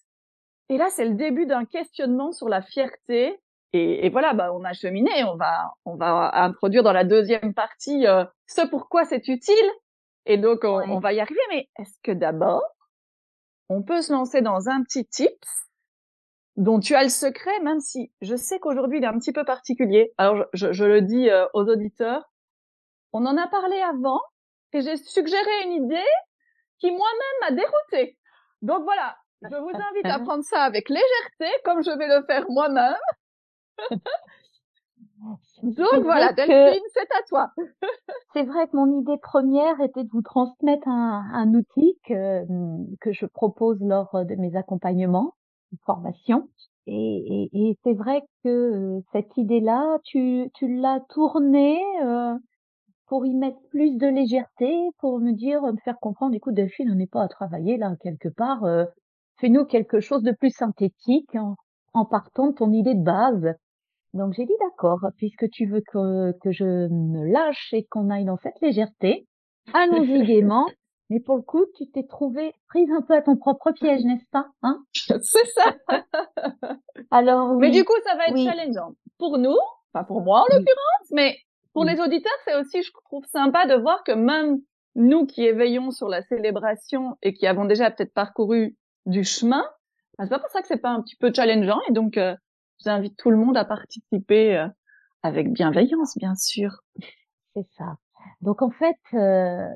Et 0.69 0.77
là, 0.77 0.89
c'est 0.91 1.05
le 1.05 1.15
début 1.15 1.47
d'un 1.47 1.65
questionnement 1.65 2.33
sur 2.33 2.49
la 2.49 2.63
fierté 2.63 3.39
et, 3.77 4.07
et, 4.07 4.09
voilà, 4.11 4.35
bah, 4.35 4.53
on 4.53 4.65
a 4.65 4.73
cheminé. 4.73 5.25
On 5.25 5.37
va, 5.37 5.75
on 5.85 5.97
va 5.97 6.31
introduire 6.43 6.83
dans 6.83 6.93
la 6.93 7.05
deuxième 7.05 7.55
partie 7.55 8.07
euh, 8.07 8.25
ce 8.47 8.67
pourquoi 8.67 9.05
c'est 9.05 9.29
utile. 9.29 9.71
Et 10.25 10.39
donc, 10.39 10.61
on, 10.65 10.81
on 10.91 10.99
va 10.99 11.13
y 11.13 11.21
arriver. 11.21 11.41
Mais 11.51 11.69
est-ce 11.79 11.99
que 12.03 12.13
d'abord, 12.13 12.63
on 13.69 13.83
peut 13.83 14.03
se 14.03 14.13
lancer 14.13 14.43
dans 14.43 14.69
un 14.69 14.83
petit 14.83 15.07
tips 15.07 15.67
dont 16.57 16.81
tu 16.81 16.95
as 16.95 17.03
le 17.03 17.11
secret, 17.11 17.61
même 17.61 17.81
si 17.81 18.11
je 18.23 18.35
sais 18.35 18.59
qu'aujourd'hui 18.59 18.99
il 18.99 19.05
est 19.05 19.09
un 19.09 19.19
petit 19.19 19.33
peu 19.33 19.45
particulier. 19.45 20.13
Alors 20.17 20.47
je, 20.55 20.73
je, 20.73 20.85
le 20.85 21.03
dis 21.03 21.29
euh, 21.29 21.47
aux 21.53 21.65
auditeurs, 21.65 22.25
on 23.13 23.27
en 23.27 23.37
a 23.37 23.47
parlé 23.47 23.79
avant 23.81 24.21
et 24.73 24.81
j'ai 24.81 24.97
suggéré 24.97 25.65
une 25.65 25.85
idée 25.85 26.11
qui 26.79 26.91
moi-même 26.91 27.41
m'a 27.41 27.51
déroutée. 27.51 28.19
Donc 28.63 28.85
voilà, 28.85 29.17
je 29.43 29.57
vous 29.57 29.71
invite 29.71 30.07
à 30.07 30.19
prendre 30.25 30.45
ça 30.45 30.63
avec 30.63 30.89
légèreté, 30.89 31.51
comme 31.65 31.83
je 31.83 31.91
vais 31.91 32.09
le 32.09 32.25
faire 32.27 32.45
moi-même. 32.49 32.95
Donc 35.63 36.03
voilà, 36.03 36.33
Delphine, 36.33 36.83
c'est 36.93 37.13
à 37.13 37.23
toi. 37.29 37.51
c'est 38.35 38.45
vrai 38.45 38.67
que 38.69 38.77
mon 38.77 39.01
idée 39.01 39.19
première 39.23 39.81
était 39.81 40.05
de 40.05 40.11
vous 40.13 40.23
transmettre 40.23 40.87
un, 40.89 41.25
un 41.33 41.55
outil 41.55 41.99
que, 42.07 42.45
que 43.01 43.13
je 43.13 43.27
propose 43.27 43.79
lors 43.81 44.25
de 44.25 44.35
mes 44.37 44.55
accompagnements, 44.57 45.35
formations. 45.85 46.49
Et, 46.87 47.49
et, 47.53 47.71
et 47.71 47.79
c'est 47.83 47.95
vrai 47.95 48.23
que 48.45 48.49
euh, 48.49 49.01
cette 49.13 49.37
idée-là, 49.37 49.99
tu, 50.05 50.51
tu 50.55 50.77
l'as 50.77 51.01
tournée 51.09 51.81
euh, 52.05 52.35
pour 53.07 53.27
y 53.27 53.35
mettre 53.35 53.59
plus 53.71 53.97
de 53.97 54.07
légèreté, 54.07 54.73
pour 54.99 55.19
me 55.19 55.33
dire, 55.33 55.63
me 55.63 55.79
faire 55.85 55.99
comprendre, 56.01 56.35
écoute 56.37 56.55
Delphine, 56.55 56.91
on 56.93 56.95
n'est 56.95 57.09
pas 57.09 57.23
à 57.23 57.29
travailler 57.29 57.77
là 57.77 57.95
quelque 58.01 58.29
part, 58.29 58.65
euh, 58.65 58.85
fais-nous 59.39 59.65
quelque 59.65 60.01
chose 60.01 60.23
de 60.23 60.33
plus 60.33 60.51
synthétique 60.51 61.35
en, 61.35 61.57
en 61.93 62.05
partant 62.05 62.49
de 62.49 62.53
ton 62.55 62.71
idée 62.73 62.95
de 62.95 63.03
base. 63.03 63.55
Donc 64.15 64.33
j'ai 64.35 64.45
dit 64.47 64.57
d'accord, 64.61 65.01
puisque 65.17 65.51
tu 65.51 65.67
veux 65.67 65.81
que, 65.81 66.33
que 66.41 66.53
je 66.53 66.65
me 66.89 67.31
lâche 67.31 67.73
et 67.73 67.85
qu'on 67.85 68.11
aille 68.11 68.25
dans 68.25 68.39
cette 68.39 68.61
légèreté, 68.61 69.27
allons-y 69.75 70.25
gaiement. 70.25 70.67
Mais 71.09 71.21
pour 71.21 71.37
le 71.37 71.43
coup, 71.43 71.65
tu 71.77 71.89
t'es 71.91 72.03
trouvé 72.03 72.53
prise 72.69 72.91
un 72.91 73.03
peu 73.03 73.15
à 73.15 73.23
ton 73.23 73.37
propre 73.37 73.73
piège, 73.73 74.01
n'est-ce 74.05 74.29
pas 74.31 74.49
hein? 74.63 74.83
C'est 74.93 75.47
ça. 75.55 75.77
Alors 77.11 77.53
oui. 77.53 77.59
Mais 77.61 77.71
du 77.71 77.85
coup, 77.85 77.95
ça 78.05 78.17
va 78.17 78.27
être 78.27 78.39
challengeant 78.39 78.95
pour 79.19 79.39
nous, 79.39 79.57
enfin 79.93 80.05
pour 80.05 80.23
moi 80.23 80.41
en 80.41 80.45
l'occurrence, 80.45 81.11
mais 81.13 81.37
pour 81.77 81.85
les 81.85 82.01
auditeurs, 82.01 82.33
c'est 82.47 82.57
aussi, 82.57 82.83
je 82.83 82.91
trouve, 83.05 83.25
sympa 83.27 83.67
de 83.67 83.75
voir 83.75 84.03
que 84.03 84.13
même 84.13 84.61
nous 84.95 85.27
qui 85.27 85.45
éveillons 85.45 85.91
sur 85.91 86.09
la 86.09 86.23
célébration 86.23 87.19
et 87.23 87.35
qui 87.35 87.47
avons 87.47 87.67
déjà 87.67 87.91
peut-être 87.91 88.15
parcouru 88.15 88.77
du 89.05 89.25
chemin, 89.25 89.63
ben, 90.17 90.25
c'est 90.25 90.31
pas 90.31 90.39
pour 90.39 90.49
ça 90.49 90.63
que 90.63 90.69
c'est 90.69 90.81
pas 90.81 90.89
un 90.89 91.03
petit 91.03 91.17
peu 91.17 91.31
challengeant. 91.35 91.81
Et 91.89 91.93
donc, 91.93 92.17
euh, 92.17 92.35
j'invite 92.85 93.17
tout 93.17 93.31
le 93.31 93.37
monde 93.37 93.57
à 93.57 93.65
participer 93.65 94.57
euh, 94.57 94.69
avec 95.23 95.53
bienveillance, 95.53 96.17
bien 96.17 96.35
sûr. 96.35 96.83
C'est 97.55 97.67
ça. 97.77 97.97
Donc 98.41 98.63
en 98.63 98.71
fait, 98.71 98.99
euh, 99.15 99.69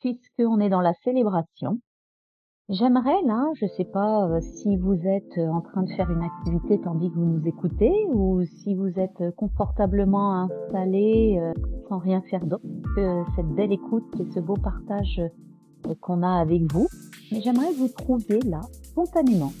puisqu'on 0.00 0.60
est 0.60 0.68
dans 0.68 0.80
la 0.80 0.94
célébration, 1.04 1.78
j'aimerais 2.68 3.20
là, 3.26 3.44
je 3.54 3.66
sais 3.66 3.84
pas 3.84 4.28
euh, 4.28 4.40
si 4.40 4.76
vous 4.76 4.98
êtes 5.06 5.38
en 5.38 5.60
train 5.60 5.82
de 5.82 5.92
faire 5.94 6.10
une 6.10 6.22
activité 6.22 6.80
tandis 6.80 7.10
que 7.10 7.14
vous 7.16 7.24
nous 7.24 7.46
écoutez 7.46 7.92
ou 8.08 8.44
si 8.44 8.74
vous 8.74 8.98
êtes 8.98 9.34
confortablement 9.36 10.44
installé 10.44 11.38
sans 11.88 11.98
rien 11.98 12.22
faire 12.22 12.44
d'autre 12.46 12.64
que 12.96 13.24
cette 13.36 13.48
belle 13.48 13.72
écoute 13.72 14.08
et 14.20 14.30
ce 14.32 14.40
beau 14.40 14.54
partage 14.54 15.20
qu'on 16.00 16.22
a 16.22 16.40
avec 16.40 16.62
vous. 16.72 16.88
Mais 17.30 17.40
j'aimerais 17.40 17.72
vous 17.72 17.88
trouviez 17.88 18.40
là, 18.40 18.60
spontanément, 18.82 19.52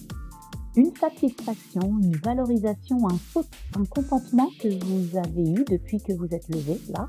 une 0.76 0.94
satisfaction, 0.96 1.98
une 2.02 2.16
valorisation, 2.16 2.96
un, 3.08 3.18
un 3.80 3.84
contentement 3.84 4.48
que 4.60 4.68
vous 4.84 5.16
avez 5.16 5.50
eu 5.50 5.64
depuis 5.68 6.00
que 6.00 6.12
vous 6.12 6.28
êtes 6.32 6.48
levé, 6.48 6.80
là. 6.90 7.08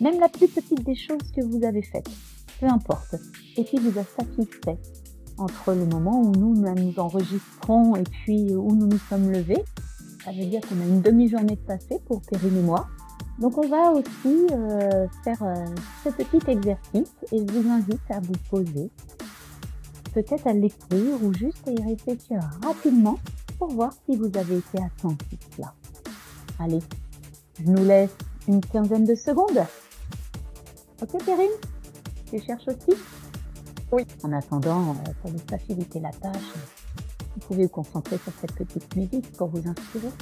Même 0.00 0.18
la 0.18 0.28
plus 0.28 0.48
petite 0.48 0.82
des 0.84 0.96
choses 0.96 1.30
que 1.36 1.44
vous 1.44 1.64
avez 1.64 1.82
faites, 1.82 2.10
peu 2.58 2.66
importe, 2.66 3.14
et 3.56 3.64
qui 3.64 3.78
vous 3.78 3.96
a 3.98 4.04
satisfait 4.04 4.78
entre 5.38 5.74
le 5.74 5.86
moment 5.86 6.20
où 6.20 6.32
nous 6.32 6.54
nous 6.54 6.98
enregistrons 6.98 7.96
et 7.96 8.02
puis 8.02 8.54
où 8.54 8.74
nous 8.74 8.86
nous 8.86 9.00
sommes 9.08 9.30
levés. 9.30 9.62
Ça 10.24 10.32
veut 10.32 10.46
dire 10.46 10.60
qu'on 10.60 10.80
a 10.80 10.84
une 10.84 11.02
demi-journée 11.02 11.56
de 11.56 11.66
passé 11.66 12.00
pour 12.06 12.22
Perrine 12.22 12.58
et 12.58 12.62
moi. 12.62 12.86
Donc 13.38 13.58
on 13.58 13.66
va 13.68 13.92
aussi 13.92 14.46
euh, 14.52 15.06
faire 15.24 15.42
euh, 15.42 15.64
ce 16.04 16.10
petit 16.10 16.50
exercice 16.50 17.12
et 17.32 17.38
je 17.38 17.52
vous 17.52 17.70
invite 17.70 18.10
à 18.10 18.20
vous 18.20 18.34
poser 18.50 18.90
peut-être 20.12 20.46
à 20.46 20.52
l'écrire 20.52 21.22
ou 21.22 21.32
juste 21.32 21.66
à 21.66 21.70
y 21.70 21.82
réfléchir 21.82 22.40
rapidement 22.62 23.18
pour 23.58 23.70
voir 23.70 23.92
si 24.06 24.16
vous 24.16 24.30
avez 24.36 24.58
été 24.58 24.78
attentif 24.82 25.58
là. 25.58 25.74
Allez, 26.58 26.80
je 27.58 27.70
nous 27.70 27.84
laisse 27.84 28.14
une 28.48 28.60
quinzaine 28.60 29.04
de 29.04 29.14
secondes. 29.14 29.64
Ok 31.00 31.24
Perrine? 31.24 31.50
Tu 32.30 32.40
cherches 32.40 32.68
aussi? 32.68 32.98
Oui. 33.90 34.06
En 34.22 34.32
attendant, 34.32 34.90
euh, 34.90 35.12
pour 35.20 35.30
vous 35.30 35.42
faciliter 35.50 36.00
la 36.00 36.10
tâche, 36.10 36.52
vous 37.34 37.40
pouvez 37.46 37.64
vous 37.64 37.70
concentrer 37.70 38.18
sur 38.18 38.32
cette 38.40 38.54
petite 38.54 38.96
musique 38.96 39.32
pour 39.32 39.48
vous 39.48 39.68
inspirer. 39.68 40.12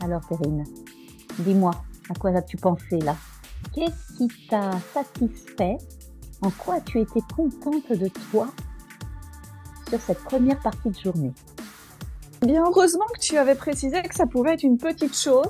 Alors, 0.00 0.20
Perrine, 0.28 0.64
dis-moi, 1.38 1.70
à 2.10 2.14
quoi 2.14 2.30
as-tu 2.32 2.58
pensé 2.58 2.98
là? 2.98 3.16
Qu'est-ce 3.74 4.18
qui 4.18 4.28
t'a 4.48 4.72
satisfait? 4.92 5.78
En 6.42 6.50
quoi 6.50 6.82
tu 6.82 7.00
étais 7.00 7.22
contente 7.34 7.90
de 7.90 8.08
toi 8.30 8.48
sur 9.88 9.98
cette 10.02 10.22
première 10.24 10.60
partie 10.60 10.90
de 10.90 10.98
journée? 10.98 11.32
Bien, 12.42 12.64
heureusement 12.66 13.06
que 13.14 13.20
tu 13.20 13.38
avais 13.38 13.54
précisé 13.54 14.02
que 14.02 14.14
ça 14.14 14.26
pouvait 14.26 14.52
être 14.52 14.62
une 14.62 14.76
petite 14.76 15.16
chose 15.16 15.48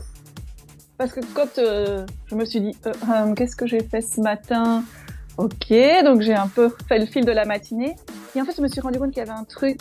parce 0.98 1.12
que 1.12 1.20
quand 1.34 1.58
euh, 1.58 2.06
je 2.26 2.34
me 2.34 2.44
suis 2.44 2.60
dit, 2.60 2.76
euh, 2.86 2.92
hum, 3.08 3.34
qu'est-ce 3.34 3.56
que 3.56 3.66
j'ai 3.66 3.82
fait 3.82 4.00
ce 4.00 4.20
matin 4.20 4.82
Ok, 5.36 5.72
donc 6.04 6.22
j'ai 6.22 6.34
un 6.34 6.48
peu 6.48 6.70
fait 6.88 6.98
le 6.98 7.06
fil 7.06 7.24
de 7.24 7.32
la 7.32 7.44
matinée. 7.44 7.94
Et 8.34 8.40
en 8.40 8.44
fait, 8.44 8.56
je 8.56 8.62
me 8.62 8.68
suis 8.68 8.80
rendu 8.80 8.98
compte 8.98 9.10
qu'il 9.10 9.18
y 9.18 9.28
avait 9.28 9.38
un 9.38 9.44
truc 9.44 9.78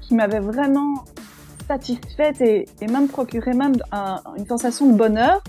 qui 0.00 0.14
m'avait 0.14 0.40
vraiment 0.40 1.04
satisfaite 1.66 2.40
et, 2.40 2.66
même 2.88 3.08
procuré 3.08 3.52
même 3.52 3.72
une 4.36 4.46
sensation 4.46 4.90
de 4.90 4.96
bonheur. 4.96 5.42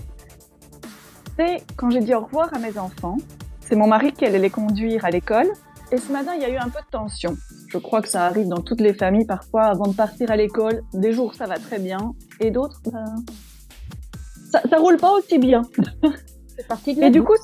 C'est 1.36 1.62
quand 1.76 1.90
j'ai 1.90 2.00
dit 2.00 2.14
au 2.14 2.20
revoir 2.20 2.52
à 2.52 2.58
mes 2.58 2.78
enfants. 2.78 3.16
C'est 3.60 3.76
mon 3.76 3.86
mari 3.86 4.12
qui 4.12 4.24
allait 4.24 4.38
les 4.38 4.50
conduire 4.50 5.04
à 5.04 5.10
l'école. 5.10 5.48
Et 5.92 5.98
ce 5.98 6.10
matin, 6.10 6.32
il 6.34 6.42
y 6.42 6.44
a 6.44 6.50
eu 6.50 6.56
un 6.56 6.68
peu 6.68 6.80
de 6.80 6.90
tension. 6.90 7.36
Je 7.68 7.78
crois 7.78 8.02
que 8.02 8.08
ça 8.08 8.26
arrive 8.26 8.48
dans 8.48 8.60
toutes 8.60 8.80
les 8.80 8.94
familles 8.94 9.26
parfois 9.26 9.64
avant 9.64 9.86
de 9.86 9.94
partir 9.94 10.30
à 10.30 10.36
l'école. 10.36 10.82
Des 10.92 11.12
jours, 11.12 11.34
ça 11.34 11.46
va 11.46 11.58
très 11.58 11.78
bien. 11.78 12.14
Et 12.40 12.50
d'autres, 12.50 12.80
ben, 12.90 13.16
ça, 14.54 14.62
ça 14.68 14.76
roule 14.76 14.96
pas 14.96 15.12
aussi 15.12 15.38
bien. 15.38 15.62
C'est 16.56 16.68
parti 16.68 16.94
de 16.94 17.02
Et 17.02 17.10
du 17.10 17.22
coup, 17.22 17.34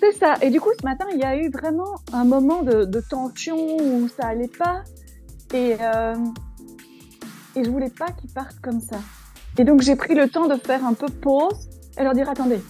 c'est 0.00 0.12
ça. 0.12 0.36
Et 0.40 0.48
du 0.48 0.58
coup, 0.58 0.70
ce 0.80 0.84
matin, 0.86 1.04
il 1.12 1.18
y 1.18 1.24
a 1.24 1.36
eu 1.36 1.50
vraiment 1.50 1.96
un 2.14 2.24
moment 2.24 2.62
de, 2.62 2.86
de 2.86 3.00
tension 3.00 3.76
où 3.76 4.08
ça 4.08 4.28
allait 4.28 4.48
pas. 4.48 4.82
Et, 5.52 5.76
euh, 5.78 6.14
et 7.54 7.62
je 7.62 7.68
voulais 7.68 7.90
pas 7.90 8.06
qu'ils 8.12 8.30
partent 8.30 8.58
comme 8.60 8.80
ça. 8.80 8.96
Et 9.58 9.64
donc, 9.64 9.82
j'ai 9.82 9.96
pris 9.96 10.14
le 10.14 10.30
temps 10.30 10.46
de 10.46 10.54
faire 10.54 10.82
un 10.86 10.94
peu 10.94 11.08
pause 11.08 11.68
et 11.98 12.04
leur 12.04 12.14
dire, 12.14 12.30
attendez, 12.30 12.60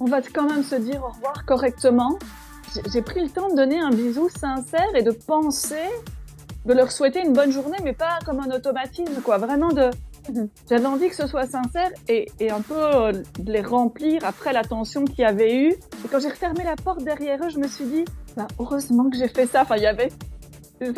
on 0.00 0.06
va 0.06 0.22
quand 0.22 0.48
même 0.48 0.64
se 0.64 0.74
dire 0.74 1.04
au 1.04 1.12
revoir 1.12 1.44
correctement. 1.46 2.18
J'ai 2.92 3.02
pris 3.02 3.22
le 3.22 3.28
temps 3.28 3.48
de 3.50 3.54
donner 3.54 3.78
un 3.78 3.90
bisou 3.90 4.28
sincère 4.28 4.92
et 4.96 5.02
de 5.02 5.12
penser, 5.12 5.88
de 6.66 6.72
leur 6.72 6.90
souhaiter 6.90 7.20
une 7.20 7.32
bonne 7.32 7.52
journée, 7.52 7.78
mais 7.84 7.92
pas 7.92 8.18
comme 8.24 8.40
un 8.40 8.50
automatisme, 8.50 9.20
quoi. 9.22 9.38
Vraiment 9.38 9.68
de, 9.68 9.90
j'avais 10.68 10.86
envie 10.86 11.08
que 11.08 11.14
ce 11.14 11.26
soit 11.26 11.46
sincère 11.46 11.90
et, 12.08 12.28
un 12.50 12.60
peu 12.60 12.74
euh, 12.76 13.12
de 13.38 13.52
les 13.52 13.62
remplir 13.62 14.24
après 14.24 14.52
l'attention 14.52 15.04
qu'il 15.04 15.20
y 15.20 15.24
avait 15.24 15.54
eu. 15.54 15.68
Et 15.70 16.08
quand 16.10 16.20
j'ai 16.20 16.28
refermé 16.28 16.64
la 16.64 16.76
porte 16.76 17.02
derrière 17.02 17.42
eux, 17.44 17.48
je 17.48 17.58
me 17.58 17.68
suis 17.68 17.84
dit, 17.84 18.04
bah, 18.36 18.46
heureusement 18.58 19.08
que 19.10 19.16
j'ai 19.16 19.28
fait 19.28 19.46
ça. 19.46 19.62
Enfin, 19.62 19.76
il 19.76 19.82
y 19.82 19.86
avait, 19.86 20.10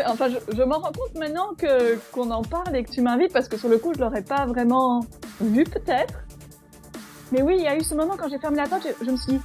enfin, 0.06 0.28
je, 0.28 0.56
je 0.56 0.62
m'en 0.62 0.78
rends 0.78 0.92
compte 0.92 1.14
maintenant 1.16 1.54
que 1.56 1.96
qu'on 2.12 2.30
en 2.30 2.42
parle 2.42 2.74
et 2.76 2.84
que 2.84 2.90
tu 2.90 3.02
m'invites 3.02 3.32
parce 3.32 3.48
que 3.48 3.56
sur 3.56 3.68
le 3.68 3.78
coup, 3.78 3.92
je 3.94 4.00
l'aurais 4.00 4.22
pas 4.22 4.46
vraiment 4.46 5.00
vu 5.40 5.64
peut-être. 5.64 6.14
Mais 7.32 7.42
oui, 7.42 7.56
il 7.58 7.64
y 7.64 7.68
a 7.68 7.76
eu 7.76 7.82
ce 7.82 7.94
moment 7.94 8.14
quand 8.18 8.28
j'ai 8.28 8.38
fermé 8.38 8.58
la 8.58 8.66
porte, 8.66 8.86
je, 8.86 9.04
je 9.04 9.10
me 9.10 9.16
suis 9.16 9.32
dit, 9.32 9.40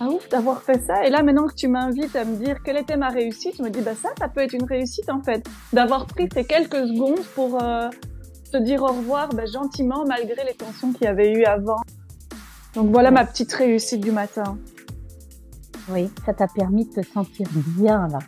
ah 0.00 0.08
ouf 0.08 0.28
d'avoir 0.28 0.62
fait 0.62 0.80
ça. 0.82 1.06
Et 1.06 1.10
là, 1.10 1.22
maintenant 1.22 1.46
que 1.46 1.54
tu 1.54 1.68
m'invites 1.68 2.14
à 2.16 2.24
me 2.24 2.36
dire 2.36 2.62
quelle 2.62 2.76
était 2.76 2.96
ma 2.96 3.08
réussite, 3.08 3.56
je 3.56 3.62
me 3.62 3.70
dis, 3.70 3.80
bah 3.80 3.94
ça, 3.94 4.10
ça 4.18 4.28
peut 4.28 4.40
être 4.40 4.52
une 4.52 4.64
réussite 4.64 5.08
en 5.10 5.22
fait. 5.22 5.46
D'avoir 5.72 6.06
pris 6.06 6.28
ces 6.32 6.44
quelques 6.44 6.86
secondes 6.86 7.24
pour 7.34 7.62
euh, 7.62 7.88
se 8.46 8.56
dire 8.58 8.82
au 8.82 8.88
revoir 8.88 9.28
bah, 9.30 9.46
gentiment 9.46 10.04
malgré 10.06 10.44
les 10.44 10.54
tensions 10.54 10.92
qu'il 10.92 11.04
y 11.04 11.08
avait 11.08 11.32
eu 11.32 11.44
avant. 11.44 11.80
Donc 12.74 12.90
voilà 12.90 13.10
ma 13.10 13.24
petite 13.24 13.52
réussite 13.52 14.00
du 14.00 14.12
matin. 14.12 14.58
Oui, 15.88 16.10
ça 16.24 16.34
t'a 16.34 16.48
permis 16.48 16.86
de 16.86 17.00
te 17.00 17.06
sentir 17.06 17.46
bien 17.78 18.08
là. 18.08 18.18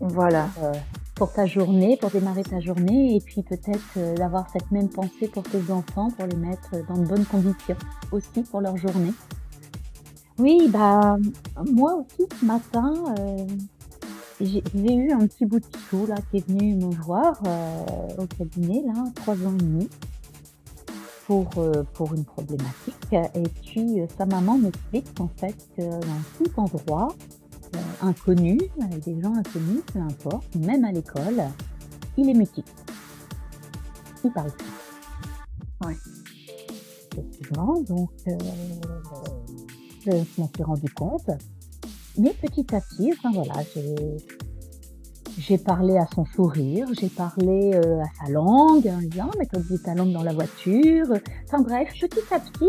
Voilà. 0.00 0.48
Euh, 0.62 0.72
pour 1.20 1.32
ta 1.34 1.44
journée, 1.44 1.98
pour 2.00 2.08
démarrer 2.08 2.42
ta 2.42 2.60
journée, 2.60 3.14
et 3.14 3.20
puis 3.20 3.42
peut-être 3.42 3.98
euh, 3.98 4.14
d'avoir 4.14 4.48
cette 4.50 4.70
même 4.70 4.88
pensée 4.88 5.28
pour 5.28 5.42
tes 5.42 5.70
enfants, 5.70 6.10
pour 6.10 6.26
les 6.26 6.36
mettre 6.36 6.70
dans 6.88 6.96
de 6.96 7.06
bonnes 7.06 7.26
conditions 7.26 7.76
aussi 8.10 8.42
pour 8.50 8.62
leur 8.62 8.78
journée. 8.78 9.12
Oui, 10.38 10.70
bah 10.70 11.18
moi 11.70 11.96
aussi 11.96 12.26
ce 12.40 12.44
matin, 12.46 12.94
euh, 13.18 13.44
j'ai 14.40 14.94
eu 14.94 15.12
un 15.12 15.26
petit 15.26 15.44
bout 15.44 15.60
de 15.60 15.66
chou 15.88 16.06
là 16.06 16.16
qui 16.30 16.38
est 16.38 16.48
venu 16.48 16.74
me 16.74 16.94
voir 16.94 17.40
euh, 17.46 17.84
au 18.18 18.26
cabinet 18.26 18.82
là, 18.86 19.04
trois 19.14 19.34
ans 19.34 19.54
et 19.54 19.62
demi, 19.62 19.88
pour 21.26 21.50
euh, 21.58 21.82
pour 21.94 22.14
une 22.14 22.24
problématique. 22.24 23.12
Et 23.12 23.48
puis 23.62 24.00
euh, 24.00 24.06
sa 24.16 24.26
maman 24.26 24.56
m'explique 24.56 25.08
en 25.20 25.28
fait 25.28 25.56
dans 25.78 26.00
tout 26.38 26.50
endroit 26.56 27.14
inconnu, 28.02 28.58
avec 28.82 29.04
des 29.04 29.20
gens 29.20 29.34
inconnus, 29.34 29.82
peu 29.92 30.00
importe, 30.00 30.54
même 30.56 30.84
à 30.84 30.90
l'école, 30.90 31.42
il 32.16 32.30
est 32.30 32.34
mutique. 32.34 32.66
Il 34.24 34.32
parle 34.32 34.50
plus. 34.52 35.86
Ouais. 35.86 35.96
Effectivement, 37.12 37.80
donc 37.82 38.10
je 38.26 40.12
m'en 40.38 40.48
suis 40.48 40.62
rendu 40.62 40.88
compte. 40.90 41.30
Mais 42.20 42.34
petit 42.34 42.74
à 42.74 42.82
petit, 42.82 43.14
voilà, 43.32 43.62
j'ai 45.38 45.56
parlé 45.56 45.96
à 45.96 46.06
son 46.14 46.26
sourire, 46.26 46.86
j'ai 47.00 47.08
parlé 47.08 47.70
euh, 47.74 48.02
à 48.02 48.26
sa 48.26 48.30
langue, 48.30 48.86
en 48.86 48.98
disant 48.98 49.30
mais 49.38 49.46
t'as 49.46 49.58
ta 49.82 49.94
langue 49.94 50.12
dans 50.12 50.22
la 50.22 50.34
voiture. 50.34 51.06
Enfin 51.46 51.62
bref, 51.62 51.88
petit 51.98 52.20
à 52.30 52.38
petit, 52.38 52.68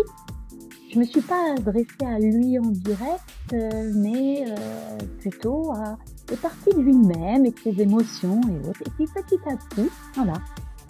je 0.94 1.00
me 1.00 1.04
suis 1.04 1.20
pas 1.20 1.56
adressée 1.58 2.06
à 2.06 2.18
lui 2.18 2.60
en 2.60 2.70
direct, 2.70 3.20
euh, 3.52 3.92
mais 3.94 4.46
euh, 4.48 4.98
plutôt 5.20 5.74
à 5.74 5.98
des 6.30 6.38
parties 6.38 6.74
de 6.74 6.80
lui-même 6.80 7.46
et 7.46 7.52
de 7.52 7.60
ses 7.60 7.82
émotions 7.82 8.40
et 8.48 8.70
autres. 8.70 8.84
Et 8.86 8.90
puis 8.92 9.06
petit 9.08 9.40
à 9.50 9.58
petit, 9.58 9.90
voilà, 10.16 10.36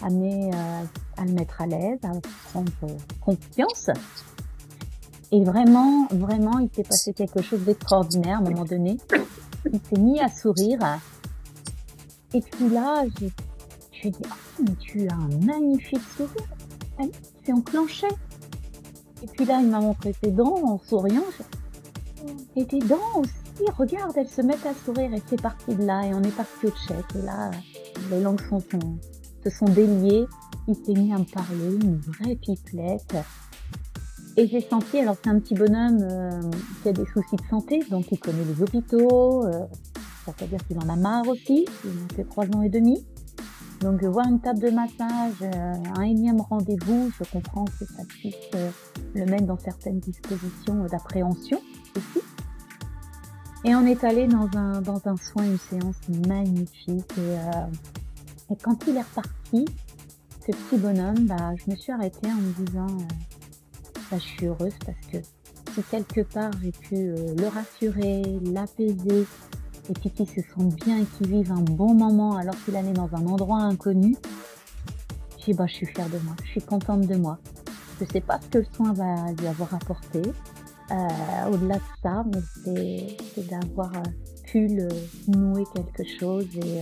à, 0.04 0.06
à 0.06 1.26
le 1.26 1.32
mettre 1.32 1.62
à 1.62 1.66
l'aise, 1.66 1.98
à 2.04 2.12
prendre 2.52 2.72
confiance. 3.22 3.90
Et 5.32 5.44
vraiment, 5.44 6.08
vraiment, 6.12 6.60
il 6.60 6.70
s'est 6.74 6.84
passé 6.84 7.14
quelque 7.14 7.42
chose 7.42 7.62
d'extraordinaire 7.62 8.38
à 8.38 8.42
un 8.42 8.50
moment 8.50 8.66
donné. 8.66 8.98
Il 9.72 9.80
s'est 9.90 10.00
mis 10.02 10.20
à 10.20 10.28
sourire. 10.28 10.80
Et 12.34 12.42
puis 12.42 12.70
là, 12.70 13.04
je 13.14 14.02
lui 14.02 14.08
ai 14.08 14.10
dit, 14.12 14.20
oh, 14.26 14.64
mais 14.64 14.76
tu 14.80 15.08
as 15.08 15.14
un 15.14 15.30
magnifique 15.46 16.02
sourire. 16.18 16.48
Allez, 17.00 17.12
c'est 17.46 17.54
enclenché. 17.54 18.08
Et 19.24 19.28
puis 19.28 19.46
là, 19.46 19.60
il 19.62 19.68
m'a 19.70 19.80
montré 19.80 20.14
ses 20.22 20.32
dents 20.32 20.62
en 20.66 20.80
souriant. 20.80 21.24
Et 22.56 22.66
tes 22.66 22.80
dents 22.80 22.98
aussi, 23.16 23.72
regarde, 23.78 24.14
elles 24.18 24.28
se 24.30 24.42
mettent 24.42 24.66
à 24.66 24.74
sourire. 24.86 25.14
Et 25.14 25.22
c'est 25.28 25.42
parti 25.42 25.76
de 25.76 25.84
là. 25.86 26.06
Et 26.06 26.14
on 26.14 26.22
est 26.24 26.36
parti 26.36 26.66
au 26.66 26.72
tchèque. 26.72 27.16
Et 27.16 27.22
là, 27.22 27.52
les 28.10 28.22
langues 28.22 28.42
sont, 28.50 28.60
sont- 28.60 28.98
se 29.44 29.50
sont 29.50 29.66
déliées. 29.66 30.26
Il 30.68 30.76
s'est 30.76 30.94
mis 30.94 31.14
à 31.14 31.18
me 31.18 31.24
parler, 31.24 31.76
une 31.82 31.98
vraie 31.98 32.36
pipelette. 32.36 33.16
Et 34.38 34.48
j'ai 34.48 34.62
senti, 34.62 35.00
alors 35.00 35.16
c'est 35.22 35.30
un 35.30 35.40
petit 35.40 35.56
bonhomme 35.56 36.00
euh, 36.02 36.42
qui 36.82 36.90
a 36.90 36.94
des 36.94 37.06
soucis 37.06 37.36
de 37.36 37.48
santé, 37.50 37.84
donc 37.90 38.12
il 38.12 38.20
connaît 38.20 38.46
les 38.46 38.62
hôpitaux, 38.62 39.46
euh, 39.46 39.66
ça 40.26 40.32
veut 40.40 40.48
dire 40.48 40.66
qu'il 40.68 40.78
en 40.80 40.88
a 40.88 40.96
marre 40.96 41.28
aussi, 41.28 41.66
il 41.84 42.16
fait 42.16 42.24
trois 42.24 42.46
ans 42.56 42.62
et 42.62 42.70
demi. 42.70 43.06
Donc 43.82 44.04
euh, 44.04 44.10
voir 44.10 44.28
une 44.28 44.40
table 44.40 44.60
de 44.60 44.70
massage, 44.70 45.34
euh, 45.42 45.74
un 45.98 46.04
énième 46.04 46.40
rendez-vous, 46.40 47.12
je 47.20 47.24
comprends 47.30 47.66
que 47.66 47.86
ça 47.86 48.04
puisse 48.08 48.36
euh, 48.56 48.70
le 49.16 49.26
mettre 49.26 49.46
dans 49.46 49.58
certaines 49.58 50.00
dispositions 50.00 50.86
d'appréhension 50.86 51.60
aussi. 51.98 52.26
Et 53.66 53.76
on 53.76 53.86
est 53.86 54.04
allé 54.04 54.28
dans 54.28 54.48
un, 54.56 54.82
dans 54.82 55.02
un 55.06 55.18
soin, 55.18 55.44
une 55.44 55.58
séance 55.58 55.98
magnifique. 56.28 57.12
Et, 57.18 57.20
euh, 57.20 58.52
et 58.52 58.56
quand 58.56 58.88
il 58.88 58.96
est 58.96 59.02
reparti, 59.02 59.66
ce 60.40 60.52
petit 60.52 60.78
bonhomme, 60.78 61.26
bah, 61.26 61.52
je 61.56 61.70
me 61.70 61.76
suis 61.76 61.92
arrêtée 61.92 62.28
en 62.28 62.36
me 62.36 62.66
disant, 62.66 62.88
je 64.18 64.24
suis 64.24 64.46
heureuse 64.48 64.74
parce 64.86 64.98
que 65.12 65.18
si 65.74 65.84
quelque 65.90 66.22
part 66.22 66.52
j'ai 66.62 66.72
pu 66.72 66.96
euh, 66.96 67.36
le 67.38 67.48
rassurer, 67.48 68.22
l'apaiser, 68.44 69.26
et 69.90 69.94
puis 69.94 70.10
qu'il 70.12 70.28
se 70.28 70.42
sente 70.54 70.76
bien 70.86 71.00
et 71.00 71.06
qu'il 71.06 71.28
vive 71.28 71.52
un 71.52 71.62
bon 71.62 71.94
moment 71.94 72.36
alors 72.36 72.56
qu'il 72.64 72.76
allait 72.76 72.94
dans 72.94 73.10
un 73.14 73.26
endroit 73.26 73.60
inconnu, 73.60 74.16
je 75.46 75.54
bah 75.54 75.66
je 75.68 75.74
suis 75.74 75.86
fière 75.88 76.10
de 76.10 76.20
moi, 76.20 76.36
je 76.44 76.50
suis 76.52 76.62
contente 76.62 77.08
de 77.08 77.16
moi. 77.16 77.40
Je 78.00 78.06
sais 78.06 78.22
pas 78.22 78.40
ce 78.42 78.48
que 78.48 78.58
le 78.60 78.66
soin 78.76 78.94
va 78.94 79.32
lui 79.34 79.48
avoir 79.48 79.74
apporté. 79.74 80.22
Euh, 80.22 81.52
Au-delà 81.52 81.76
de 81.76 81.82
ça, 82.04 82.24
mais 82.66 83.18
c'est 83.36 83.48
d'avoir 83.48 83.94
euh, 83.96 84.04
pu 84.46 84.68
le 84.68 84.88
nouer 85.28 85.64
quelque 85.74 86.04
chose 86.20 86.48
et 86.58 86.82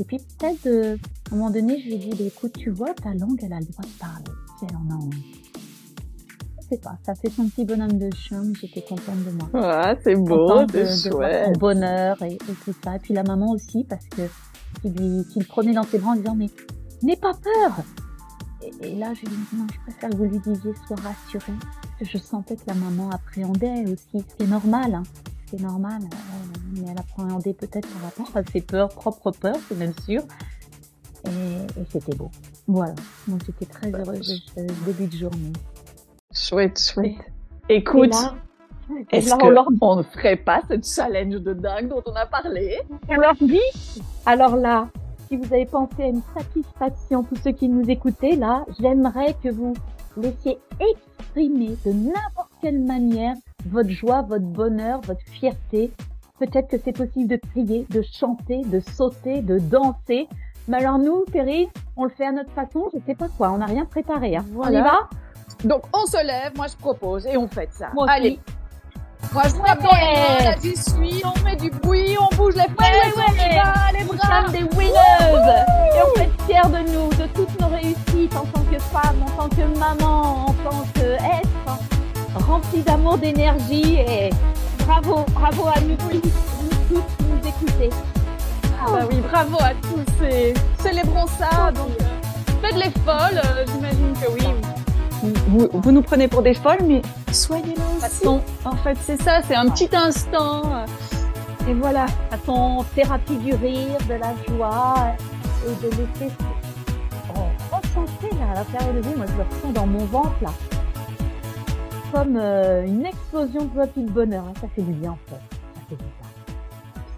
et 0.00 0.04
puis 0.04 0.18
peut-être 0.18 0.68
à 0.68 1.34
un 1.34 1.36
moment 1.36 1.50
donné 1.50 1.80
je 1.80 1.86
lui 1.86 1.94
ai 1.94 1.98
dit 1.98 2.10
bah, 2.10 2.24
écoute 2.24 2.52
tu 2.56 2.70
vois 2.70 2.94
ta 2.94 3.14
langue 3.14 3.38
elle 3.42 3.52
a 3.52 3.58
le 3.58 3.66
droit 3.66 3.84
de 3.84 3.98
parler 3.98 4.30
si 4.58 4.66
elle 4.68 4.76
en 4.76 4.90
a 4.90 4.94
envie. 4.94 5.37
Sais 6.70 6.78
pas, 6.78 6.98
ça 7.04 7.14
fait 7.14 7.30
son 7.30 7.48
petit 7.48 7.64
bonhomme 7.64 7.98
de 7.98 8.10
mais 8.32 8.54
j'étais 8.60 8.82
contente 8.82 9.24
de 9.24 9.30
moi 9.30 9.48
Ah, 9.54 9.94
c'est 10.04 10.14
beau, 10.16 10.66
c'est 10.70 10.82
voir 10.82 10.88
son 10.96 11.10
chouette. 11.10 11.58
bonheur 11.58 12.22
et, 12.22 12.34
et 12.34 12.54
tout 12.64 12.74
ça. 12.84 12.96
Et 12.96 12.98
puis 12.98 13.14
la 13.14 13.22
maman 13.22 13.52
aussi, 13.52 13.84
parce 13.88 14.04
que 14.08 14.22
qui 14.82 14.90
lui, 14.90 15.24
qui 15.32 15.38
le 15.38 15.46
prenait 15.46 15.72
dans 15.72 15.82
ses 15.84 15.98
bras 15.98 16.10
en 16.10 16.16
disant 16.16 16.34
mais 16.34 16.50
n'aie 17.02 17.16
pas 17.16 17.32
peur. 17.32 17.76
Et, 18.62 18.88
et 18.88 18.96
là 18.96 19.14
je 19.14 19.20
lui 19.20 19.28
dis 19.28 19.56
non, 19.56 19.66
je 19.72 19.80
préfère 19.90 20.10
que 20.10 20.16
vous 20.16 20.24
lui 20.24 20.38
disiez 20.40 20.74
sois 20.86 20.96
rassurée. 20.96 21.52
Je 22.02 22.18
sentais 22.18 22.56
que 22.56 22.62
la 22.66 22.74
maman 22.74 23.08
appréhendait 23.10 23.84
aussi, 23.84 24.24
ce 24.28 24.34
qui 24.36 24.42
est 24.42 24.46
normal. 24.46 24.94
Hein. 24.94 25.02
Ce 25.46 25.56
qui 25.56 25.62
est 25.62 25.66
normal, 25.66 26.02
euh, 26.02 26.58
mais 26.74 26.90
elle 26.90 26.98
appréhendait 26.98 27.54
peut-être 27.54 27.88
par 27.88 28.02
rapport 28.02 28.30
à 28.36 28.42
ses 28.52 28.60
peurs, 28.60 28.90
propres 28.90 29.30
peurs, 29.30 29.56
c'est 29.68 29.78
même 29.78 29.94
sûr. 30.04 30.22
Et, 31.24 31.80
et 31.80 31.84
c'était 31.90 32.14
beau. 32.14 32.30
Voilà. 32.66 32.94
Donc 33.26 33.40
j'étais 33.46 33.64
très 33.66 33.90
heureuse 33.90 34.42
de 34.54 34.62
ce 34.68 34.84
début 34.84 35.06
de 35.06 35.16
journée. 35.16 35.52
Chouette, 36.48 36.80
chouette. 36.80 37.12
Et 37.68 37.76
Écoute, 37.76 38.14
est-ce 39.10 39.28
là, 39.28 39.36
on 39.42 39.50
leur 39.50 39.66
qu'on 39.78 39.96
ne 39.96 40.02
ferait 40.02 40.36
pas 40.36 40.62
ce 40.66 40.76
challenge 40.82 41.42
de 41.42 41.52
dingue 41.52 41.88
dont 41.88 42.02
on 42.06 42.14
a 42.14 42.24
parlé? 42.24 42.78
On 43.10 43.16
leur 43.16 43.34
dit, 43.34 43.60
alors 44.24 44.56
là, 44.56 44.88
si 45.26 45.36
vous 45.36 45.52
avez 45.52 45.66
pensé 45.66 46.04
à 46.04 46.06
une 46.06 46.22
satisfaction, 46.34 47.22
tous 47.24 47.36
ceux 47.36 47.50
qui 47.50 47.68
nous 47.68 47.90
écoutaient, 47.90 48.36
là, 48.36 48.64
j'aimerais 48.80 49.36
que 49.42 49.50
vous 49.50 49.74
laissiez 50.16 50.58
exprimer 50.80 51.76
de 51.84 51.92
n'importe 51.92 52.52
quelle 52.62 52.80
manière 52.80 53.34
votre 53.66 53.90
joie, 53.90 54.22
votre 54.22 54.46
bonheur, 54.46 55.02
votre 55.02 55.20
fierté. 55.26 55.92
Peut-être 56.38 56.68
que 56.68 56.78
c'est 56.82 56.96
possible 56.96 57.28
de 57.28 57.36
crier, 57.36 57.86
de 57.90 58.00
chanter, 58.00 58.62
de 58.64 58.80
sauter, 58.80 59.42
de 59.42 59.58
danser. 59.58 60.28
Mais 60.66 60.78
alors 60.78 60.98
nous, 60.98 61.24
Thérèse, 61.30 61.68
on 61.96 62.04
le 62.04 62.10
fait 62.10 62.26
à 62.26 62.32
notre 62.32 62.52
façon, 62.52 62.88
je 62.94 63.00
sais 63.04 63.14
pas 63.14 63.28
quoi, 63.36 63.50
on 63.50 63.58
n'a 63.58 63.66
rien 63.66 63.84
préparé. 63.84 64.36
Hein. 64.36 64.46
Voilà. 64.52 64.78
On 64.78 64.80
y 64.80 64.82
va? 64.82 65.08
Donc 65.64 65.82
on 65.92 66.06
se 66.06 66.24
lève, 66.24 66.52
moi 66.56 66.66
je 66.68 66.76
propose 66.76 67.26
et 67.26 67.36
on 67.36 67.48
fait 67.48 67.68
ça. 67.72 67.88
Moi. 67.94 68.06
Allez. 68.08 68.38
Moi 69.32 69.42
je 69.46 69.54
tape 69.66 69.82
dans 69.82 69.90
les 69.90 70.44
mains, 70.44 70.50
là 70.50 70.54
j'y 70.62 70.76
suis, 70.76 71.22
on 71.24 71.44
met 71.44 71.56
du 71.56 71.70
bruit, 71.70 72.16
on 72.20 72.34
bouge 72.36 72.54
les 72.54 72.62
fesses, 72.62 73.16
ouais, 73.16 73.24
on 73.28 73.32
y 73.34 73.38
ouais. 73.40 73.56
va, 73.56 73.92
les 73.98 74.04
Nous 74.04 74.12
bras. 74.14 74.44
sommes 74.44 74.52
des 74.52 74.62
winners 74.76 74.92
et 75.20 76.00
on 76.06 76.14
peut 76.14 76.20
être 76.20 76.42
fiers 76.46 76.70
de 76.70 76.92
nous, 76.92 77.08
de 77.10 77.26
toutes 77.34 77.60
nos 77.60 77.66
réussites 77.66 78.36
en 78.36 78.44
tant 78.46 78.62
que 78.62 78.78
femme, 78.78 79.16
en 79.26 79.42
tant 79.42 79.48
que 79.48 79.78
maman, 79.78 80.46
en 80.48 80.52
tant 80.52 80.84
qu'être, 80.94 82.46
remplie 82.46 82.82
d'amour, 82.82 83.18
d'énergie 83.18 83.96
et 83.96 84.30
bravo, 84.86 85.26
bravo 85.34 85.66
à 85.66 85.80
nous 85.80 85.96
tous, 85.96 86.12
nous 86.62 86.70
tous 86.88 87.02
qui 87.18 87.24
nous 87.24 87.48
écoutez. 87.48 87.90
Ah 88.80 88.92
bah 88.92 89.00
oui, 89.10 89.20
bravo 89.28 89.56
à 89.60 89.72
tous 89.82 90.24
et 90.24 90.54
célébrons 90.80 91.26
ça. 91.26 91.72
Donc 91.72 91.90
euh, 92.00 92.52
faites-les 92.62 92.90
folles, 93.04 93.40
euh, 93.44 93.64
j'imagine 93.66 94.12
que 94.14 94.30
oui. 94.30 94.46
Vous, 95.22 95.68
vous- 95.72 95.92
nous 95.92 96.02
prenez 96.02 96.28
pour 96.28 96.42
des 96.42 96.54
folles, 96.54 96.82
mais 96.86 97.02
soyez 97.32 97.74
là 97.74 97.82
aussi. 97.96 98.00
Façon, 98.00 98.40
En 98.64 98.76
fait, 98.76 98.96
c'est 99.00 99.20
ça, 99.20 99.42
c'est 99.42 99.54
un 99.56 99.68
petit 99.70 99.88
instant. 99.94 100.84
Et 101.68 101.74
voilà. 101.74 102.06
façon 102.30 102.84
thérapie 102.94 103.36
du 103.36 103.52
rire, 103.54 103.98
de 104.08 104.14
la 104.14 104.32
joie 104.48 104.94
et 105.66 105.74
de 105.84 105.90
laisser 105.90 106.32
oh, 107.34 107.40
ressentir 107.72 108.38
là, 108.38 108.52
à 108.52 108.54
l'intérieur 108.54 108.94
de 108.94 109.00
vous, 109.00 109.16
moi 109.16 109.26
je 109.26 109.36
le 109.36 109.42
ressens 109.42 109.72
dans 109.74 109.86
mon 109.86 110.04
ventre 110.06 110.32
là, 110.40 110.50
comme 112.12 112.36
euh, 112.36 112.86
une 112.86 113.04
explosion 113.04 113.64
de 113.66 113.74
joie 113.74 113.86
et 113.96 114.00
de 114.00 114.10
bonheur. 114.10 114.44
hein. 114.48 114.54
Ça 114.60 114.68
fait 114.74 114.82
du 114.82 114.92
bien 114.92 115.10
en 115.12 115.18
fait. 115.28 115.40
Ça 115.74 115.80
fait 115.90 115.96
du 115.96 116.04
bien. 116.04 116.12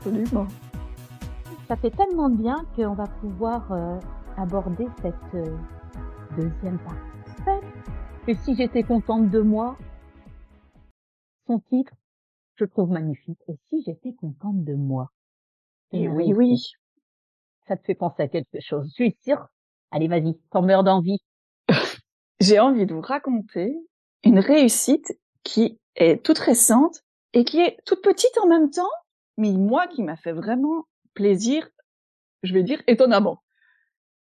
Absolument. 0.00 0.46
Ça 1.68 1.76
fait 1.76 1.90
tellement 1.90 2.28
de 2.30 2.36
bien 2.36 2.64
qu'on 2.74 2.94
va 2.94 3.04
pouvoir 3.20 3.62
euh, 3.70 3.98
aborder 4.36 4.88
cette 5.02 5.14
euh, 5.34 5.46
deuxième 6.36 6.78
partie. 6.78 7.09
Et 8.28 8.34
si 8.34 8.54
j'étais 8.54 8.82
contente 8.82 9.30
de 9.30 9.40
moi, 9.40 9.76
son 11.46 11.58
titre, 11.58 11.92
je 12.56 12.64
trouve 12.64 12.90
magnifique. 12.90 13.40
Et 13.48 13.56
si 13.68 13.82
j'étais 13.82 14.12
contente 14.12 14.62
de 14.64 14.74
moi 14.74 15.10
Et 15.92 16.06
ma 16.06 16.14
oui, 16.14 16.32
oui. 16.32 16.72
Ça 17.66 17.76
te 17.76 17.84
fait 17.84 17.94
penser 17.94 18.22
à 18.22 18.28
quelque 18.28 18.60
chose. 18.60 18.86
Je 18.90 19.04
suis 19.04 19.16
sûre. 19.22 19.48
Allez, 19.90 20.06
vas-y, 20.06 20.38
t'en 20.50 20.62
meurs 20.62 20.84
d'envie. 20.84 21.18
J'ai 22.40 22.60
envie 22.60 22.86
de 22.86 22.94
vous 22.94 23.00
raconter 23.00 23.76
une 24.22 24.38
réussite 24.38 25.18
qui 25.42 25.80
est 25.96 26.22
toute 26.22 26.38
récente 26.38 27.00
et 27.32 27.44
qui 27.44 27.60
est 27.60 27.78
toute 27.84 28.02
petite 28.02 28.36
en 28.42 28.46
même 28.46 28.70
temps, 28.70 28.90
mais 29.36 29.52
moi 29.52 29.86
qui 29.88 30.02
m'a 30.02 30.16
fait 30.16 30.32
vraiment 30.32 30.84
plaisir, 31.14 31.68
je 32.42 32.52
vais 32.52 32.62
dire 32.62 32.82
étonnamment. 32.86 33.42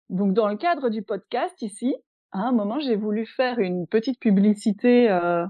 Donc 0.09 0.33
dans 0.33 0.47
le 0.47 0.57
cadre 0.57 0.89
du 0.89 1.03
podcast 1.03 1.61
ici, 1.61 1.95
à 2.33 2.39
un 2.39 2.51
moment 2.51 2.79
j'ai 2.79 2.95
voulu 2.95 3.25
faire 3.25 3.59
une 3.59 3.87
petite 3.87 4.19
publicité 4.19 5.09
euh, 5.09 5.45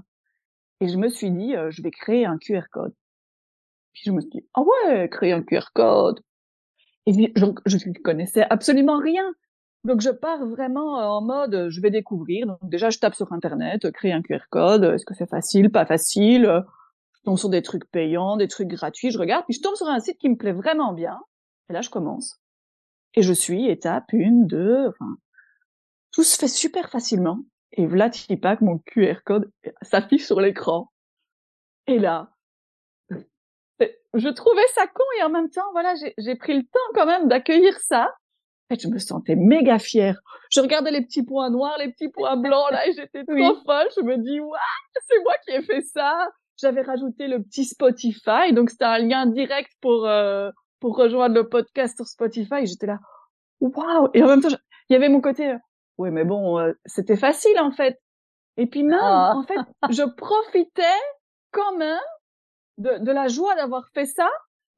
et 0.80 0.88
je 0.88 0.96
me 0.96 1.08
suis 1.08 1.30
dit 1.30 1.56
euh, 1.56 1.70
je 1.70 1.82
vais 1.82 1.90
créer 1.90 2.26
un 2.26 2.38
QR 2.38 2.68
code. 2.70 2.94
Puis 3.94 4.02
je 4.06 4.10
me 4.12 4.20
suis 4.20 4.30
dit, 4.30 4.46
ah 4.54 4.62
ouais, 4.62 5.08
créer 5.08 5.32
un 5.32 5.42
QR 5.42 5.72
code. 5.72 6.20
Et 7.06 7.12
je, 7.12 7.46
je 7.66 7.88
ne 7.88 8.02
connaissais 8.02 8.44
absolument 8.50 8.98
rien. 8.98 9.24
Donc 9.84 10.00
je 10.00 10.10
pars 10.10 10.44
vraiment 10.46 10.94
en 10.94 11.20
mode, 11.22 11.68
je 11.68 11.80
vais 11.80 11.90
découvrir. 11.90 12.46
Donc 12.46 12.58
déjà, 12.62 12.90
je 12.90 12.98
tape 12.98 13.14
sur 13.14 13.32
Internet, 13.32 13.90
créer 13.92 14.12
un 14.12 14.22
QR 14.22 14.46
code. 14.50 14.84
Est-ce 14.84 15.04
que 15.04 15.14
c'est 15.14 15.28
facile, 15.28 15.70
pas 15.70 15.86
facile? 15.86 16.64
Je 17.14 17.20
tombe 17.24 17.38
sur 17.38 17.50
des 17.50 17.62
trucs 17.62 17.90
payants, 17.90 18.36
des 18.36 18.48
trucs 18.48 18.68
gratuits. 18.68 19.10
Je 19.10 19.18
regarde, 19.18 19.44
puis 19.44 19.54
je 19.54 19.62
tombe 19.62 19.76
sur 19.76 19.86
un 19.86 20.00
site 20.00 20.18
qui 20.18 20.28
me 20.28 20.36
plaît 20.36 20.52
vraiment 20.52 20.92
bien. 20.92 21.20
Et 21.68 21.72
là, 21.72 21.82
je 21.82 21.90
commence. 21.90 22.40
Et 23.14 23.22
je 23.22 23.32
suis 23.32 23.68
étape 23.68 24.12
une, 24.12 24.46
deux, 24.46 24.88
enfin, 24.88 25.16
tout 26.14 26.22
se 26.22 26.38
fait 26.38 26.48
super 26.48 26.88
facilement. 26.90 27.40
Et 27.72 27.86
voilà, 27.86 28.10
pas 28.40 28.56
que 28.56 28.64
mon 28.64 28.78
QR 28.78 29.16
code 29.24 29.50
s'affiche 29.82 30.24
sur 30.24 30.40
l'écran. 30.40 30.90
Et 31.86 31.98
là, 31.98 32.30
je 34.14 34.28
trouvais 34.28 34.66
ça 34.74 34.86
con 34.86 35.04
et 35.18 35.24
en 35.24 35.28
même 35.28 35.50
temps, 35.50 35.70
voilà, 35.72 35.94
j'ai 35.96 36.34
pris 36.36 36.54
le 36.54 36.62
temps 36.62 36.78
quand 36.94 37.06
même 37.06 37.28
d'accueillir 37.28 37.78
ça. 37.80 38.04
En 38.04 38.74
fait, 38.74 38.80
je 38.80 38.88
me 38.88 38.98
sentais 38.98 39.34
méga 39.34 39.78
fière. 39.78 40.20
Je 40.50 40.60
regardais 40.60 40.92
les 40.92 41.04
petits 41.04 41.24
points 41.24 41.50
noirs, 41.50 41.76
les 41.78 41.90
petits 41.92 42.08
points 42.08 42.36
blancs 42.36 42.70
là, 42.70 42.86
et 42.86 42.92
j'étais 42.92 43.24
trop 43.24 43.56
folle. 43.66 43.88
Je 43.96 44.02
me 44.02 44.16
dis, 44.16 44.40
waouh, 44.40 44.56
c'est 45.06 45.22
moi 45.22 45.34
qui 45.44 45.52
ai 45.52 45.62
fait 45.62 45.82
ça. 45.82 46.28
J'avais 46.56 46.82
rajouté 46.82 47.26
le 47.26 47.42
petit 47.42 47.64
Spotify, 47.64 48.52
donc 48.52 48.70
c'était 48.70 48.84
un 48.84 48.98
lien 48.98 49.26
direct 49.26 49.72
pour 49.80 50.06
euh, 50.06 50.50
pour 50.78 50.96
rejoindre 50.96 51.34
le 51.34 51.48
podcast 51.48 51.96
sur 51.96 52.06
Spotify. 52.06 52.64
J'étais 52.64 52.86
là, 52.86 53.00
waouh. 53.60 54.08
Et 54.14 54.22
en 54.22 54.28
même 54.28 54.40
temps, 54.40 54.56
il 54.88 54.92
y 54.92 54.96
avait 54.96 55.08
mon 55.08 55.20
côté, 55.20 55.50
euh, 55.50 55.58
oui, 55.98 56.10
mais 56.10 56.24
bon, 56.24 56.58
euh, 56.58 56.72
c'était 56.86 57.16
facile 57.16 57.58
en 57.60 57.70
fait. 57.70 58.00
Et 58.56 58.66
puis 58.66 58.82
même, 58.82 58.98
ah. 59.00 59.34
en 59.36 59.42
fait, 59.42 59.58
je 59.90 60.02
profitais 60.02 60.82
quand 61.50 61.76
même 61.76 62.00
de, 62.78 62.98
de 62.98 63.12
la 63.12 63.28
joie 63.28 63.54
d'avoir 63.54 63.88
fait 63.94 64.06
ça, 64.06 64.28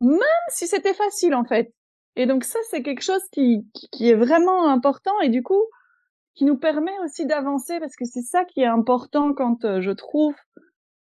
même 0.01 0.21
si 0.49 0.67
c'était 0.67 0.95
facile 0.95 1.35
en 1.35 1.45
fait. 1.45 1.73
Et 2.17 2.27
donc 2.27 2.45
ça, 2.45 2.59
c'est 2.71 2.83
quelque 2.83 3.03
chose 3.03 3.23
qui, 3.33 3.69
qui 3.93 4.09
est 4.09 4.15
vraiment 4.15 4.69
important 4.69 5.21
et 5.21 5.29
du 5.29 5.43
coup, 5.43 5.63
qui 6.35 6.45
nous 6.45 6.57
permet 6.57 6.99
aussi 7.05 7.27
d'avancer 7.27 7.79
parce 7.81 7.97
que 7.97 8.05
c'est 8.05 8.23
ça 8.23 8.45
qui 8.45 8.61
est 8.61 8.67
important 8.67 9.33
quand 9.33 9.65
euh, 9.65 9.81
je 9.81 9.91
trouve, 9.91 10.35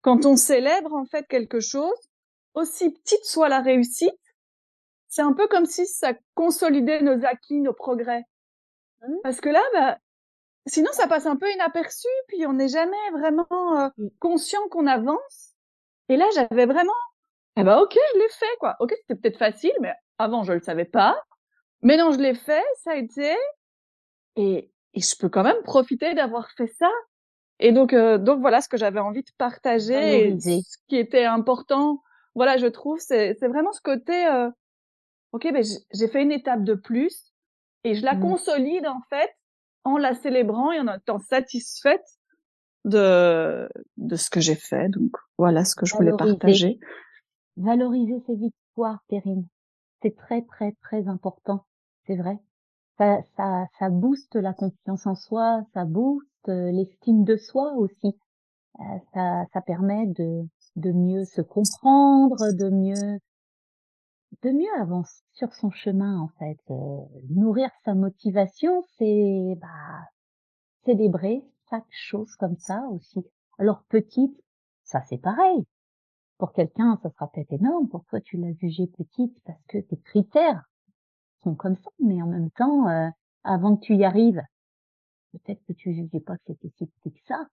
quand 0.01 0.27
on 0.27 0.37
célèbre 0.37 0.95
en 0.95 1.05
fait 1.05 1.27
quelque 1.29 1.61
chose, 1.61 1.97
aussi 2.55 2.91
petite 2.91 3.25
soit 3.25 3.49
la 3.49 3.61
réussite, 3.61 4.11
c'est 5.09 5.23
un 5.23 5.33
peu 5.33 5.47
comme 5.49 5.67
si 5.67 5.87
ça 5.87 6.15
consolidait 6.35 7.03
nos 7.03 7.25
acquis, 7.25 7.61
nos 7.61 7.73
progrès. 7.73 8.25
Mmh. 9.03 9.17
Parce 9.23 9.41
que 9.41 9.49
là, 9.49 9.63
bah, 9.75 9.99
sinon 10.67 10.91
ça 10.93 11.07
passe 11.09 11.27
un 11.27 11.37
peu 11.37 11.51
inaperçu, 11.51 12.09
puis 12.29 12.47
on 12.47 12.55
n'est 12.55 12.69
jamais 12.69 13.11
vraiment 13.13 13.81
euh, 13.81 13.89
mmh. 13.99 14.09
conscient 14.21 14.69
qu'on 14.71 14.87
avance. 14.87 15.55
Et 16.09 16.17
là, 16.17 16.27
j'avais 16.35 16.67
vraiment, 16.67 16.93
eh 17.57 17.65
ben 17.65 17.79
ok, 17.79 17.97
je 18.15 18.19
l'ai 18.19 18.29
fait 18.29 18.57
quoi. 18.61 18.77
Ok, 18.81 18.95
c'était 19.01 19.21
peut-être 19.21 19.39
facile, 19.39 19.73
mais 19.81 19.93
avant 20.19 20.43
je 20.45 20.53
le 20.53 20.61
savais 20.61 20.85
pas. 20.85 21.21
Mais 21.83 21.97
non, 21.97 22.13
je 22.13 22.19
l'ai 22.19 22.35
fait, 22.35 22.65
ça 22.83 22.93
a 22.93 22.97
été, 22.97 23.35
et, 24.37 24.71
et 24.95 25.01
je 25.01 25.17
peux 25.19 25.29
quand 25.29 25.43
même 25.43 25.63
profiter 25.63 26.15
d'avoir 26.15 26.51
fait 26.53 26.69
ça. 26.79 26.91
Et 27.59 27.73
donc, 27.73 27.93
euh, 27.93 28.19
donc 28.19 28.41
voilà 28.41 28.61
ce 28.61 28.69
que 28.69 28.77
j'avais 28.77 29.01
envie 29.01 29.23
de 29.23 29.31
partager, 29.39 30.37
ce 30.41 30.77
qui 30.89 30.97
était 30.97 31.25
important. 31.25 32.03
Voilà, 32.35 32.57
je 32.57 32.67
trouve, 32.67 32.99
c'est 32.99 33.35
vraiment 33.43 33.73
ce 33.73 33.81
côté. 33.81 34.27
Euh, 34.27 34.51
ok, 35.33 35.53
ben 35.53 35.65
j'ai 35.93 36.09
fait 36.09 36.23
une 36.23 36.33
étape 36.33 36.65
de 36.65 36.75
plus 36.75 37.32
et 37.85 37.95
je 37.95 38.05
la 38.05 38.15
mmh. 38.15 38.21
consolide 38.21 38.87
en 38.87 39.01
fait 39.09 39.31
en 39.85 39.97
la 39.97 40.15
célébrant 40.15 40.73
et 40.73 40.81
en 40.81 40.95
étant 40.95 41.19
satisfaite 41.19 42.05
de 42.85 43.69
de 43.97 44.17
ce 44.17 44.31
que 44.31 44.41
j'ai 44.41 44.55
fait. 44.55 44.89
Donc 44.89 45.17
voilà 45.39 45.65
ce 45.65 45.75
que 45.75 45.87
je 45.87 45.95
voulais 45.95 46.17
partager. 46.17 46.79
Valoriser 47.57 48.21
ses 48.27 48.37
victoires, 48.37 49.03
Perrine. 49.09 49.47
C'est 50.03 50.17
très 50.17 50.43
très 50.43 50.73
très 50.83 51.09
important. 51.09 51.65
C'est 52.07 52.17
vrai. 52.17 52.39
Ça, 52.99 53.21
ça, 53.37 53.67
ça 53.79 53.89
booste 53.89 54.37
la 54.37 54.53
confiance 54.53 55.07
en 55.07 55.15
soi, 55.15 55.63
ça 55.73 55.85
booste 55.85 56.29
euh, 56.49 56.71
l'estime 56.71 57.25
de 57.25 57.37
soi 57.37 57.73
aussi. 57.75 58.19
Euh, 58.81 58.83
ça, 59.15 59.45
ça 59.53 59.61
permet 59.63 60.07
de, 60.07 60.43
de 60.77 60.93
mieux 60.93 61.25
se 61.25 61.41
comprendre, 61.41 62.53
de 62.53 62.69
mieux 62.69 63.19
de 64.43 64.51
mieux 64.51 64.81
avancer 64.81 65.23
sur 65.33 65.53
son 65.55 65.71
chemin 65.71 66.19
en 66.19 66.29
fait. 66.39 66.59
Euh, 66.71 67.01
nourrir 67.31 67.71
sa 67.85 67.95
motivation, 67.95 68.83
c'est 68.99 69.57
bah, 69.61 70.09
célébrer 70.85 71.45
chaque 71.71 71.91
chose 71.91 72.35
comme 72.37 72.57
ça 72.57 72.87
aussi. 72.91 73.25
Alors 73.59 73.83
petite, 73.89 74.37
ça 74.85 75.03
c'est 75.09 75.19
pareil. 75.19 75.65
Pour 76.39 76.53
quelqu'un, 76.53 76.99
ça 77.03 77.11
sera 77.11 77.29
peut-être 77.29 77.53
énorme. 77.53 77.89
Pour 77.89 78.05
toi, 78.07 78.21
tu 78.21 78.37
l'as 78.37 78.53
jugée 78.55 78.89
petite 78.89 79.39
parce 79.45 79.63
que 79.69 79.79
tes 79.79 79.97
critères 79.99 80.65
sont 81.45 81.55
comme 81.55 81.77
ça. 81.77 81.91
Mais 82.01 82.21
en 82.23 82.27
même 82.27 82.51
temps, 82.51 82.89
euh, 82.89 83.09
avant 83.45 83.77
que 83.77 83.83
tu 83.83 83.95
y 83.95 84.05
arrives, 84.05 84.43
peut-être 85.33 85.65
que 85.67 85.73
tu 85.73 85.95
jugeais 85.95 86.21
pas 86.21 86.37
que 86.39 86.43
c'était 86.47 86.71
si 86.77 86.87
petit 86.87 87.13
que 87.13 87.21
ça. 87.27 87.47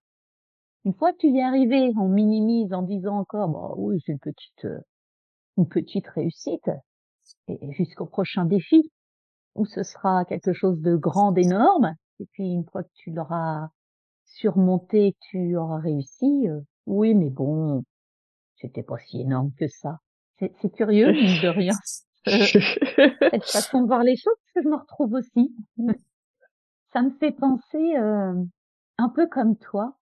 Une 0.84 0.94
fois 0.94 1.12
que 1.12 1.18
tu 1.18 1.28
y 1.28 1.38
es 1.38 1.42
arrivé, 1.42 1.92
on 1.96 2.08
minimise 2.08 2.72
en 2.72 2.82
disant 2.82 3.18
encore, 3.18 3.48
bah 3.48 3.74
oui, 3.76 4.00
c'est 4.04 4.12
une 4.12 4.18
petite, 4.18 4.64
euh, 4.64 4.80
une 5.60 5.68
petite 5.68 6.08
réussite, 6.08 6.70
et 7.48 7.72
jusqu'au 7.72 8.06
prochain 8.06 8.44
défi, 8.46 8.90
où 9.54 9.66
ce 9.66 9.82
sera 9.82 10.24
quelque 10.24 10.52
chose 10.52 10.80
de 10.80 10.96
grand, 10.96 11.32
d'énorme, 11.32 11.94
et 12.18 12.26
puis 12.32 12.52
une 12.52 12.64
fois 12.64 12.82
que 12.82 12.92
tu 12.94 13.10
l'auras 13.10 13.68
surmonté, 14.24 15.16
tu 15.20 15.56
auras 15.56 15.78
réussi, 15.78 16.48
euh, 16.48 16.60
oui, 16.86 17.14
mais 17.14 17.30
bon, 17.30 17.84
c'était 18.56 18.82
pas 18.82 18.98
si 18.98 19.20
énorme 19.20 19.52
que 19.58 19.68
ça. 19.68 19.98
C'est 20.38 20.72
curieux, 20.72 21.12
de 21.12 21.48
rien. 21.48 21.74
Cette 22.24 23.44
façon 23.44 23.82
de 23.82 23.86
voir 23.86 24.02
les 24.02 24.16
choses, 24.16 24.34
parce 24.38 24.52
que 24.54 24.62
je 24.62 24.68
me 24.68 24.76
retrouve 24.76 25.12
aussi. 25.12 25.54
Ça 26.92 27.02
me 27.02 27.10
fait 27.10 27.32
penser 27.32 27.96
euh, 27.96 28.34
un 28.96 29.08
peu 29.10 29.26
comme 29.26 29.56
toi, 29.56 29.98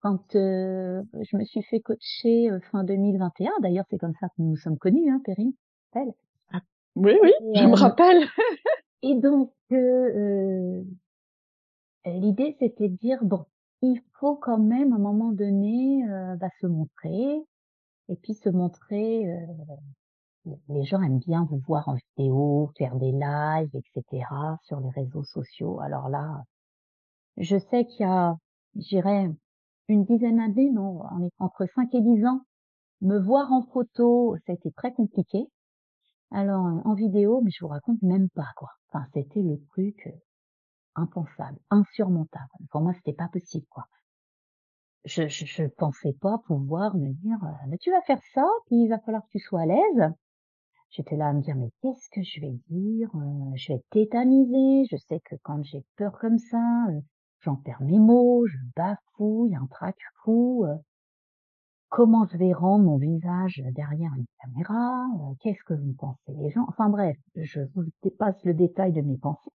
quand 0.00 0.34
euh, 0.36 1.02
je 1.14 1.36
me 1.36 1.44
suis 1.44 1.62
fait 1.62 1.80
coacher 1.80 2.50
euh, 2.50 2.60
fin 2.70 2.84
2021. 2.84 3.50
D'ailleurs, 3.60 3.84
c'est 3.90 3.98
comme 3.98 4.14
ça 4.20 4.28
que 4.28 4.34
nous 4.38 4.50
nous 4.50 4.56
sommes 4.56 4.78
connus, 4.78 5.10
hein, 5.10 5.20
Perrine. 5.24 5.52
Ah, 5.94 6.60
oui, 6.96 7.12
oui, 7.22 7.32
je 7.54 7.66
me 7.66 7.74
rappelle. 7.74 8.24
et 9.02 9.14
donc, 9.14 9.52
l'idée, 12.04 12.56
c'était 12.58 12.88
de 12.88 12.96
dire 12.96 13.18
bon, 13.22 13.44
il 13.82 14.00
faut 14.20 14.36
quand 14.36 14.58
même 14.58 14.92
à 14.92 14.96
un 14.96 15.00
moment 15.00 15.32
donné 15.32 16.04
bah, 16.38 16.48
se 16.60 16.66
montrer 16.66 17.42
et 18.08 18.16
puis 18.16 18.34
se 18.34 18.48
montrer 18.48 19.26
les 20.68 20.84
gens 20.84 21.02
aiment 21.02 21.18
bien 21.18 21.46
vous 21.50 21.58
voir 21.66 21.88
en 21.88 21.94
vidéo, 21.94 22.70
faire 22.78 22.96
des 22.96 23.12
lives, 23.12 23.70
etc. 23.74 24.24
sur 24.62 24.80
les 24.80 24.90
réseaux 24.90 25.24
sociaux. 25.24 25.80
Alors 25.80 26.08
là, 26.08 26.42
je 27.36 27.58
sais 27.58 27.86
qu'il 27.86 28.06
y 28.06 28.08
a, 28.08 28.36
j'irais, 28.76 29.30
une 29.88 30.04
dizaine 30.04 30.36
d'années, 30.36 30.70
non, 30.70 31.02
entre 31.38 31.66
5 31.74 31.94
et 31.94 32.00
10 32.00 32.26
ans, 32.26 32.42
me 33.00 33.18
voir 33.18 33.52
en 33.52 33.62
photo, 33.62 34.36
ça 34.46 34.52
a 34.52 34.54
été 34.54 34.70
très 34.72 34.92
compliqué. 34.92 35.46
Alors, 36.30 36.64
en 36.84 36.94
vidéo, 36.94 37.40
mais 37.42 37.50
je 37.50 37.64
vous 37.64 37.70
raconte 37.70 38.02
même 38.02 38.28
pas, 38.30 38.48
quoi. 38.56 38.70
Enfin, 38.88 39.06
c'était 39.14 39.42
le 39.42 39.58
truc 39.70 40.08
impensable, 40.94 41.58
insurmontable. 41.70 42.48
Pour 42.70 42.82
moi, 42.82 42.92
c'était 42.94 43.14
pas 43.14 43.28
possible, 43.28 43.66
quoi. 43.70 43.86
Je, 45.04 45.26
je, 45.28 45.46
je 45.46 45.64
pensais 45.64 46.12
pas 46.20 46.38
pouvoir 46.46 46.94
me 46.96 47.12
dire, 47.12 47.38
mais 47.68 47.78
tu 47.78 47.90
vas 47.90 48.02
faire 48.02 48.20
ça, 48.34 48.46
puis 48.66 48.76
il 48.76 48.88
va 48.88 48.98
falloir 48.98 49.22
que 49.22 49.30
tu 49.30 49.38
sois 49.38 49.62
à 49.62 49.66
l'aise. 49.66 50.12
J'étais 50.90 51.16
là 51.16 51.28
à 51.28 51.32
me 51.32 51.40
dire, 51.40 51.54
mais 51.54 51.70
qu'est-ce 51.82 52.08
que 52.10 52.22
je 52.22 52.40
vais 52.40 52.58
dire 52.68 53.10
euh, 53.14 53.52
Je 53.54 53.74
vais 53.74 53.82
tétaniser. 53.90 54.86
Je 54.90 54.96
sais 54.96 55.20
que 55.20 55.36
quand 55.42 55.62
j'ai 55.62 55.84
peur 55.96 56.18
comme 56.18 56.38
ça, 56.38 56.86
euh, 56.88 57.00
j'en 57.40 57.56
perds 57.56 57.82
mes 57.82 57.98
mots, 57.98 58.46
je 58.46 58.56
bafouille, 58.76 59.54
un 59.54 59.66
trac 59.66 59.96
fou. 60.22 60.64
Euh. 60.66 60.76
comment 61.88 62.26
je 62.26 62.36
vais 62.36 62.52
rendre 62.52 62.84
mon 62.84 62.98
visage 62.98 63.62
derrière 63.72 64.12
une 64.14 64.26
caméra 64.40 65.06
Qu'est-ce 65.40 65.62
que 65.64 65.74
vous 65.74 65.94
pensez 65.94 66.32
les 66.34 66.50
gens? 66.50 66.64
Enfin 66.68 66.88
bref, 66.88 67.16
je 67.36 67.60
vous 67.74 67.84
dépasse 68.02 68.42
le 68.44 68.54
détail 68.54 68.92
de 68.92 69.00
mes 69.00 69.16
pensées. 69.16 69.50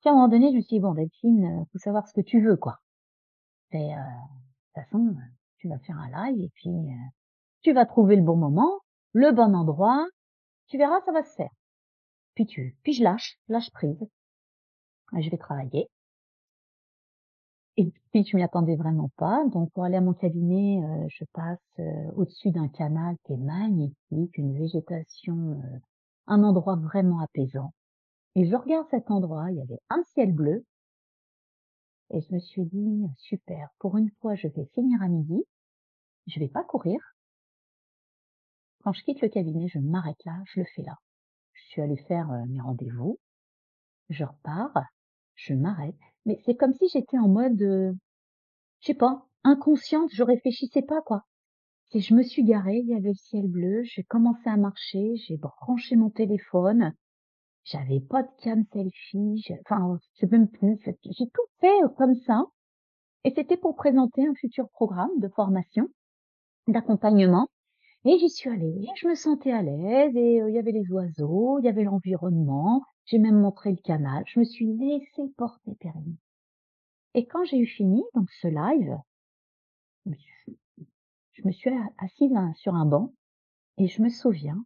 Puis 0.00 0.10
à 0.10 0.12
un 0.12 0.14
moment 0.14 0.28
donné, 0.28 0.50
je 0.50 0.56
me 0.56 0.60
suis 0.60 0.76
dit, 0.76 0.80
bon, 0.80 0.94
Delphine, 0.94 1.64
faut 1.72 1.78
savoir 1.78 2.06
ce 2.06 2.12
que 2.12 2.20
tu 2.20 2.40
veux, 2.40 2.56
quoi. 2.56 2.78
Et 3.72 3.78
de 3.78 3.94
toute 3.94 4.84
façon, 4.84 5.16
tu 5.58 5.68
vas 5.68 5.78
faire 5.80 5.98
un 5.98 6.30
live 6.30 6.44
et 6.44 6.50
puis 6.54 6.70
tu 7.62 7.72
vas 7.72 7.84
trouver 7.84 8.16
le 8.16 8.22
bon 8.22 8.36
moment 8.36 8.80
le 9.12 9.32
bon 9.32 9.54
endroit, 9.54 10.06
tu 10.68 10.78
verras, 10.78 11.00
ça 11.04 11.12
va 11.12 11.22
se 11.22 11.34
faire. 11.34 11.50
Puis 12.34 12.46
tu, 12.46 12.76
puis 12.82 12.92
je 12.92 13.02
lâche, 13.02 13.38
lâche 13.48 13.70
prise. 13.70 13.98
Je 15.12 15.30
vais 15.30 15.38
travailler. 15.38 15.88
Et 17.78 17.92
puis 18.10 18.24
je 18.24 18.36
m'y 18.36 18.42
attendais 18.42 18.74
vraiment 18.74 19.10
pas. 19.16 19.44
Donc 19.52 19.70
pour 19.70 19.84
aller 19.84 19.96
à 19.96 20.00
mon 20.00 20.12
cabinet, 20.12 20.82
euh, 20.82 21.06
je 21.08 21.24
passe 21.32 21.62
euh, 21.78 22.10
au-dessus 22.16 22.50
d'un 22.50 22.66
canal 22.68 23.16
qui 23.24 23.34
est 23.34 23.36
magnifique, 23.36 24.36
une 24.36 24.58
végétation, 24.58 25.52
euh, 25.52 25.78
un 26.26 26.42
endroit 26.42 26.74
vraiment 26.74 27.20
apaisant. 27.20 27.72
Et 28.34 28.46
je 28.46 28.56
regarde 28.56 28.88
cet 28.90 29.12
endroit, 29.12 29.52
il 29.52 29.58
y 29.58 29.62
avait 29.62 29.78
un 29.90 30.02
ciel 30.12 30.32
bleu. 30.32 30.66
Et 32.10 32.20
je 32.20 32.34
me 32.34 32.40
suis 32.40 32.64
dit, 32.64 33.06
super, 33.16 33.68
pour 33.78 33.96
une 33.96 34.10
fois, 34.20 34.34
je 34.34 34.48
vais 34.48 34.68
finir 34.74 35.00
à 35.00 35.06
midi. 35.08 35.44
Je 36.26 36.40
vais 36.40 36.48
pas 36.48 36.64
courir. 36.64 36.98
quand 38.82 38.92
je 38.92 39.04
quitte 39.04 39.20
le 39.22 39.28
cabinet, 39.28 39.68
je 39.68 39.78
m'arrête 39.78 40.24
là, 40.24 40.42
je 40.46 40.60
le 40.60 40.66
fais 40.74 40.82
là. 40.82 40.96
Je 41.52 41.62
suis 41.68 41.82
allée 41.82 41.96
faire 42.08 42.28
mes 42.48 42.60
rendez-vous, 42.60 43.18
je 44.10 44.24
repars, 44.24 44.72
je 45.38 45.54
m'arrête, 45.54 45.94
mais 46.26 46.40
c'est 46.44 46.56
comme 46.56 46.74
si 46.74 46.88
j'étais 46.88 47.16
en 47.16 47.28
mode, 47.28 47.58
je 47.58 47.94
sais 48.80 48.94
pas, 48.94 49.26
inconsciente, 49.44 50.10
je 50.12 50.22
réfléchissais 50.24 50.82
pas 50.82 51.00
quoi. 51.00 51.22
C'est 51.90 52.00
je 52.00 52.14
me 52.14 52.22
suis 52.22 52.44
garée, 52.44 52.78
il 52.78 52.88
y 52.88 52.94
avait 52.94 53.10
le 53.10 53.14
ciel 53.14 53.46
bleu, 53.46 53.82
j'ai 53.84 54.02
commencé 54.02 54.48
à 54.48 54.56
marcher, 54.56 55.14
j'ai 55.16 55.36
branché 55.36 55.96
mon 55.96 56.10
téléphone, 56.10 56.92
j'avais 57.64 58.00
pas 58.00 58.24
de 58.24 58.28
cam 58.42 58.64
selfie, 58.72 59.44
enfin, 59.64 59.96
je 60.00 60.20
sais 60.20 60.26
même 60.26 60.48
plus, 60.48 60.76
j'ai 60.84 61.28
tout 61.28 61.46
fait 61.60 61.78
comme 61.96 62.16
ça. 62.26 62.44
Et 63.24 63.32
c'était 63.34 63.56
pour 63.56 63.76
présenter 63.76 64.26
un 64.26 64.34
futur 64.34 64.68
programme 64.70 65.18
de 65.18 65.28
formation, 65.28 65.88
d'accompagnement. 66.66 67.48
Et 68.08 68.18
j'y 68.18 68.30
suis 68.30 68.48
allée, 68.48 68.88
je 68.96 69.06
me 69.06 69.14
sentais 69.14 69.52
à 69.52 69.60
l'aise, 69.60 70.16
et 70.16 70.40
euh, 70.40 70.48
il 70.48 70.54
y 70.54 70.58
avait 70.58 70.72
les 70.72 70.90
oiseaux, 70.90 71.58
il 71.58 71.66
y 71.66 71.68
avait 71.68 71.84
l'environnement, 71.84 72.82
j'ai 73.04 73.18
même 73.18 73.38
montré 73.38 73.70
le 73.70 73.76
canal, 73.76 74.24
je 74.26 74.40
me 74.40 74.46
suis 74.46 74.64
laissée 74.64 75.30
porter 75.36 75.74
Perrine. 75.78 76.16
Et 77.12 77.26
quand 77.26 77.44
j'ai 77.44 77.58
eu 77.58 77.66
fini, 77.66 78.02
donc 78.14 78.30
ce 78.40 78.48
live, 78.48 78.96
je 81.32 81.42
me 81.44 81.52
suis 81.52 81.70
assise 81.98 82.32
sur 82.56 82.74
un 82.74 82.86
banc, 82.86 83.12
et 83.76 83.88
je 83.88 84.00
me 84.00 84.08
souviens, 84.08 84.64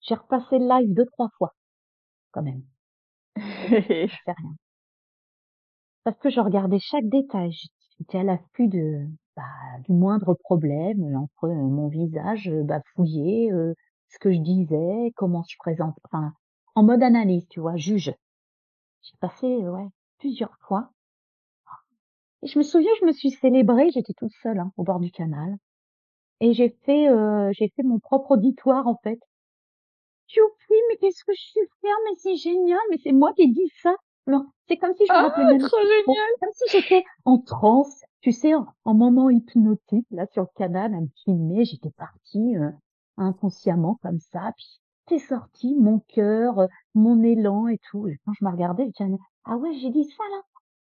j'ai 0.00 0.14
repassé 0.14 0.58
le 0.58 0.68
live 0.68 0.94
deux, 0.94 1.04
trois 1.04 1.28
fois, 1.36 1.54
quand 2.30 2.42
même. 2.42 2.62
je 3.36 4.06
fais 4.24 4.32
rien. 4.32 4.54
Parce 6.02 6.18
que 6.18 6.30
je 6.30 6.40
regardais 6.40 6.78
chaque 6.78 7.10
détail, 7.10 7.52
j'étais 7.98 8.20
à 8.20 8.22
l'affût 8.22 8.68
de, 8.68 9.06
bah, 9.38 9.78
du 9.84 9.92
moindre 9.92 10.34
problème 10.34 11.14
entre 11.16 11.46
mon 11.48 11.86
visage 11.86 12.50
bafouillé, 12.50 13.52
euh, 13.52 13.72
ce 14.08 14.18
que 14.18 14.32
je 14.32 14.40
disais, 14.40 15.12
comment 15.14 15.44
je 15.48 15.56
présente, 15.60 15.94
enfin, 16.04 16.32
en 16.74 16.82
mode 16.82 17.04
analyse, 17.04 17.46
tu 17.48 17.60
vois, 17.60 17.76
juge. 17.76 18.12
J'ai 19.02 19.16
passé, 19.20 19.46
ouais, 19.46 19.86
plusieurs 20.18 20.58
fois. 20.66 20.90
Et 22.42 22.48
je 22.48 22.58
me 22.58 22.64
souviens, 22.64 22.90
je 23.00 23.06
me 23.06 23.12
suis 23.12 23.30
célébrée, 23.30 23.90
j'étais 23.92 24.12
toute 24.12 24.32
seule 24.42 24.58
hein, 24.58 24.72
au 24.76 24.82
bord 24.82 24.98
du 24.98 25.12
canal. 25.12 25.56
Et 26.40 26.52
j'ai 26.52 26.70
fait, 26.84 27.08
euh, 27.08 27.52
j'ai 27.52 27.68
fait 27.76 27.84
mon 27.84 28.00
propre 28.00 28.32
auditoire 28.32 28.88
en 28.88 28.96
fait. 29.04 29.20
Je 30.26 30.40
oui, 30.40 30.76
mais 30.88 30.96
qu'est-ce 30.96 31.24
que 31.24 31.32
je 31.32 31.42
suis 31.42 31.60
faire 31.80 31.96
Mais 32.06 32.16
c'est 32.16 32.36
génial, 32.36 32.80
mais 32.90 32.98
c'est 33.04 33.12
moi 33.12 33.32
qui 33.34 33.42
ai 33.42 33.48
dit 33.48 33.72
ça. 33.82 33.94
C'est 34.68 34.76
comme 34.76 34.94
si 34.94 35.06
je 35.06 35.12
me 35.12 35.18
ah, 35.18 35.22
rappelais 35.28 35.58
trop 35.58 35.78
génial. 35.80 36.28
comme 36.40 36.50
si 36.52 36.64
j'étais 36.70 37.04
en 37.24 37.38
transe, 37.38 38.04
tu 38.20 38.32
sais, 38.32 38.52
en, 38.54 38.66
moment 38.84 39.30
hypnotique 39.30 40.06
là 40.10 40.26
sur 40.32 40.42
le 40.42 40.48
canal 40.56 40.94
à 40.94 41.00
me 41.00 41.08
filmer. 41.24 41.64
J'étais 41.64 41.90
partie 41.90 42.56
euh, 42.56 42.70
inconsciemment 43.16 43.98
comme 44.02 44.20
ça. 44.20 44.52
Puis 44.56 44.80
c'est 45.08 45.18
sorti 45.18 45.74
mon 45.74 46.00
cœur, 46.00 46.58
euh, 46.58 46.66
mon 46.94 47.22
élan 47.22 47.68
et 47.68 47.78
tout. 47.90 48.08
Et 48.08 48.18
quand 48.26 48.32
je 48.38 48.44
me 48.44 48.50
regardais, 48.50 48.84
je 48.98 49.04
disais 49.04 49.18
ah 49.44 49.56
ouais, 49.56 49.72
j'ai 49.74 49.90
dit 49.90 50.04
ça 50.04 50.22
là. 50.30 50.42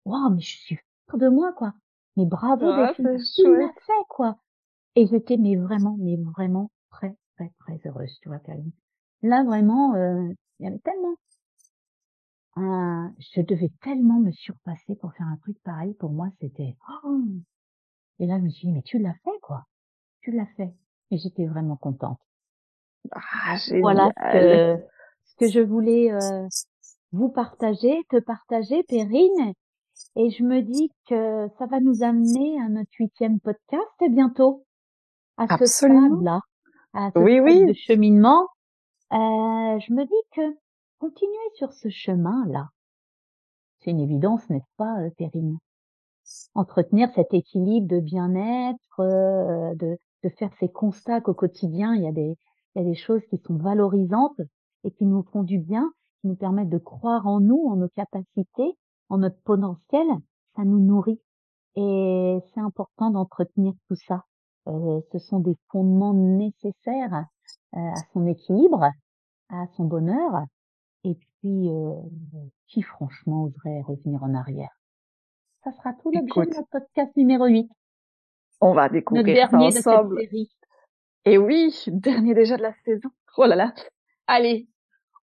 Waouh, 0.05 0.35
mais 0.35 0.41
je 0.41 0.57
suis 0.57 0.77
fière 0.77 1.19
de 1.19 1.29
moi 1.29 1.53
quoi. 1.53 1.73
Mais 2.17 2.27
bravo, 2.27 2.67
ah, 2.69 2.95
Delphine, 2.97 3.19
tu 3.35 3.57
l'as 3.57 3.73
fait 3.73 4.05
quoi. 4.09 4.37
Et 4.95 5.07
j'étais 5.09 5.37
mais 5.37 5.57
vraiment, 5.57 5.97
mais 5.99 6.17
vraiment 6.17 6.71
très 6.91 7.17
très 7.37 7.51
très 7.59 7.81
heureuse, 7.89 8.17
tu 8.23 8.29
vois, 8.29 8.39
Karine. 8.39 8.71
Là 9.23 9.43
vraiment, 9.43 9.97
euh, 9.97 10.29
il 10.61 10.67
y 10.67 10.69
avait 10.69 10.79
tellement 10.79 11.17
je 12.57 13.41
devais 13.41 13.73
tellement 13.83 14.21
me 14.21 14.31
surpasser 14.31 14.95
pour 14.97 15.13
faire 15.15 15.27
un 15.27 15.37
truc 15.39 15.57
pareil. 15.65 15.95
Pour 15.95 16.11
moi, 16.11 16.29
c'était 16.41 16.77
oh! 17.05 17.23
et 18.21 18.27
là 18.27 18.39
je 18.39 18.45
me 18.45 18.51
suis 18.51 18.69
dit 18.69 18.75
mais 18.75 18.83
tu 18.83 18.99
l'as 18.99 19.15
fait 19.25 19.39
quoi, 19.43 19.65
tu 20.23 20.31
l'as 20.31 20.47
fait. 20.57 20.73
Et 21.11 21.19
j'étais 21.19 21.47
vraiment 21.47 21.77
contente. 21.77 22.19
Ah, 23.13 23.57
voilà 23.81 24.11
ce 24.17 24.33
que, 24.33 24.85
ce 25.25 25.37
que 25.37 25.49
je 25.49 25.61
voulais 25.61 26.13
euh, 26.13 26.49
vous 27.13 27.29
partager, 27.29 28.03
te 28.11 28.19
partager, 28.19 28.83
Perrine. 28.85 29.53
Et 30.17 30.31
je 30.31 30.43
me 30.43 30.61
dis 30.63 30.91
que 31.09 31.49
ça 31.59 31.67
va 31.67 31.81
nous 31.81 32.03
amener 32.03 32.61
à 32.61 32.69
notre 32.69 32.91
huitième 32.99 33.41
podcast 33.41 33.85
bientôt. 34.11 34.65
À 35.37 35.59
ce 35.59 35.67
stade-là, 35.67 36.41
à 36.93 37.11
ce 37.15 37.19
oui, 37.19 37.41
oui. 37.41 37.67
de 37.67 37.73
cheminement. 37.73 38.49
Euh, 39.13 39.79
je 39.79 39.93
me 39.93 40.05
dis 40.05 40.29
que 40.35 40.57
continuer 41.05 41.51
sur 41.53 41.71
ce 41.75 41.91
chemin-là. 41.91 42.71
C'est 43.81 43.91
une 43.91 44.01
évidence, 44.01 44.49
n'est-ce 44.49 44.73
pas, 44.79 45.03
euh, 45.03 45.11
Perrine? 45.19 45.59
Entretenir 46.55 47.11
cet 47.15 47.35
équilibre 47.35 47.87
de 47.87 48.01
bien-être, 48.01 49.01
euh, 49.01 49.75
de, 49.75 49.99
faire 50.39 50.51
ces 50.59 50.71
constats 50.71 51.21
qu'au 51.21 51.35
quotidien, 51.35 51.95
il 51.95 52.05
y, 52.05 52.09
a 52.09 52.13
des, 52.13 52.39
il 52.75 52.83
y 52.83 52.87
a 52.87 52.89
des 52.89 52.95
choses 52.95 53.21
qui 53.29 53.37
sont 53.37 53.57
valorisantes 53.57 54.41
et 54.85 54.91
qui 54.93 55.05
nous 55.05 55.23
font 55.25 55.43
du 55.43 55.59
bien, 55.59 55.93
qui 56.23 56.29
nous 56.29 56.37
permettent 56.37 56.71
de 56.71 56.79
croire 56.79 57.27
en 57.27 57.39
nous, 57.39 57.63
en 57.69 57.77
nos 57.77 57.91
capacités, 57.91 58.79
en 59.11 59.19
notre 59.19 59.39
potentiel, 59.43 60.07
ça 60.57 60.65
nous 60.65 60.81
nourrit. 60.81 61.21
Et 61.77 62.39
c'est 62.55 62.61
important 62.61 63.11
d'entretenir 63.11 63.75
tout 63.89 63.97
ça. 63.97 64.25
Euh, 64.69 65.03
ce 65.13 65.19
sont 65.19 65.41
des 65.41 65.59
fondements 65.69 66.15
nécessaires 66.15 67.27
à 67.75 67.95
son 68.15 68.27
équilibre, 68.27 68.89
à 69.51 69.67
son 69.77 69.85
bonheur, 69.85 70.47
et 71.05 71.15
puis, 71.15 71.69
euh, 71.69 71.93
qui 72.67 72.83
franchement 72.83 73.45
oserait 73.45 73.83
revenir 73.83 74.23
en 74.23 74.35
arrière? 74.35 74.71
Ça 75.63 75.73
sera 75.73 75.93
tout 75.95 76.11
l'objet 76.11 76.51
de 76.51 76.57
notre 76.57 76.69
podcast 76.71 77.17
numéro 77.17 77.47
8. 77.47 77.71
On 78.61 78.73
va 78.73 78.89
découvrir 78.89 79.51
ça 79.51 79.57
ensemble. 79.59 80.21
Et 81.25 81.39
oui, 81.39 81.75
dernier 81.87 82.35
déjà 82.35 82.57
de 82.57 82.63
la 82.63 82.75
saison. 82.85 83.11
Oh 83.37 83.47
là 83.47 83.57
là. 83.57 83.75
Allez, 84.27 84.69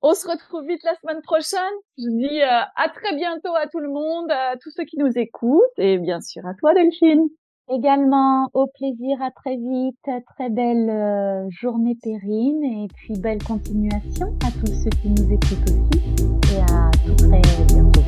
on 0.02 0.14
se 0.14 0.28
retrouve 0.28 0.68
vite 0.68 0.84
la 0.84 0.96
semaine 0.96 1.22
prochaine. 1.22 1.74
Je 1.98 2.10
dis 2.10 2.42
euh, 2.42 2.62
à 2.76 2.90
très 2.90 3.16
bientôt 3.16 3.56
à 3.56 3.68
tout 3.68 3.80
le 3.80 3.90
monde, 3.90 4.32
à 4.32 4.58
tous 4.58 4.72
ceux 4.72 4.84
qui 4.84 4.98
nous 4.98 5.18
écoutent 5.18 5.78
et 5.78 5.98
bien 5.98 6.22
sûr 6.22 6.46
à 6.46 6.54
toi 6.56 6.74
Delphine. 6.74 7.28
Également, 7.74 8.50
au 8.54 8.68
plaisir, 8.68 9.22
à 9.22 9.32
très 9.32 9.56
vite, 9.56 9.96
très 10.36 10.50
belle 10.50 10.90
euh, 10.90 11.50
journée 11.50 11.96
Périne 12.04 12.64
et 12.66 12.88
puis 12.94 13.14
belle 13.18 13.42
continuation 13.42 14.36
à 14.46 14.52
tous 14.52 14.74
ceux 14.74 14.90
qui 15.02 15.08
nous 15.08 15.32
écoutent 15.32 15.70
aussi 15.70 16.54
et 16.54 16.60
à 16.70 16.92
tout 17.06 17.16
très 17.16 17.42
bientôt. 17.68 18.02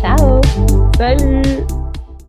Ciao. 0.00 0.40
Salut. 0.96 1.87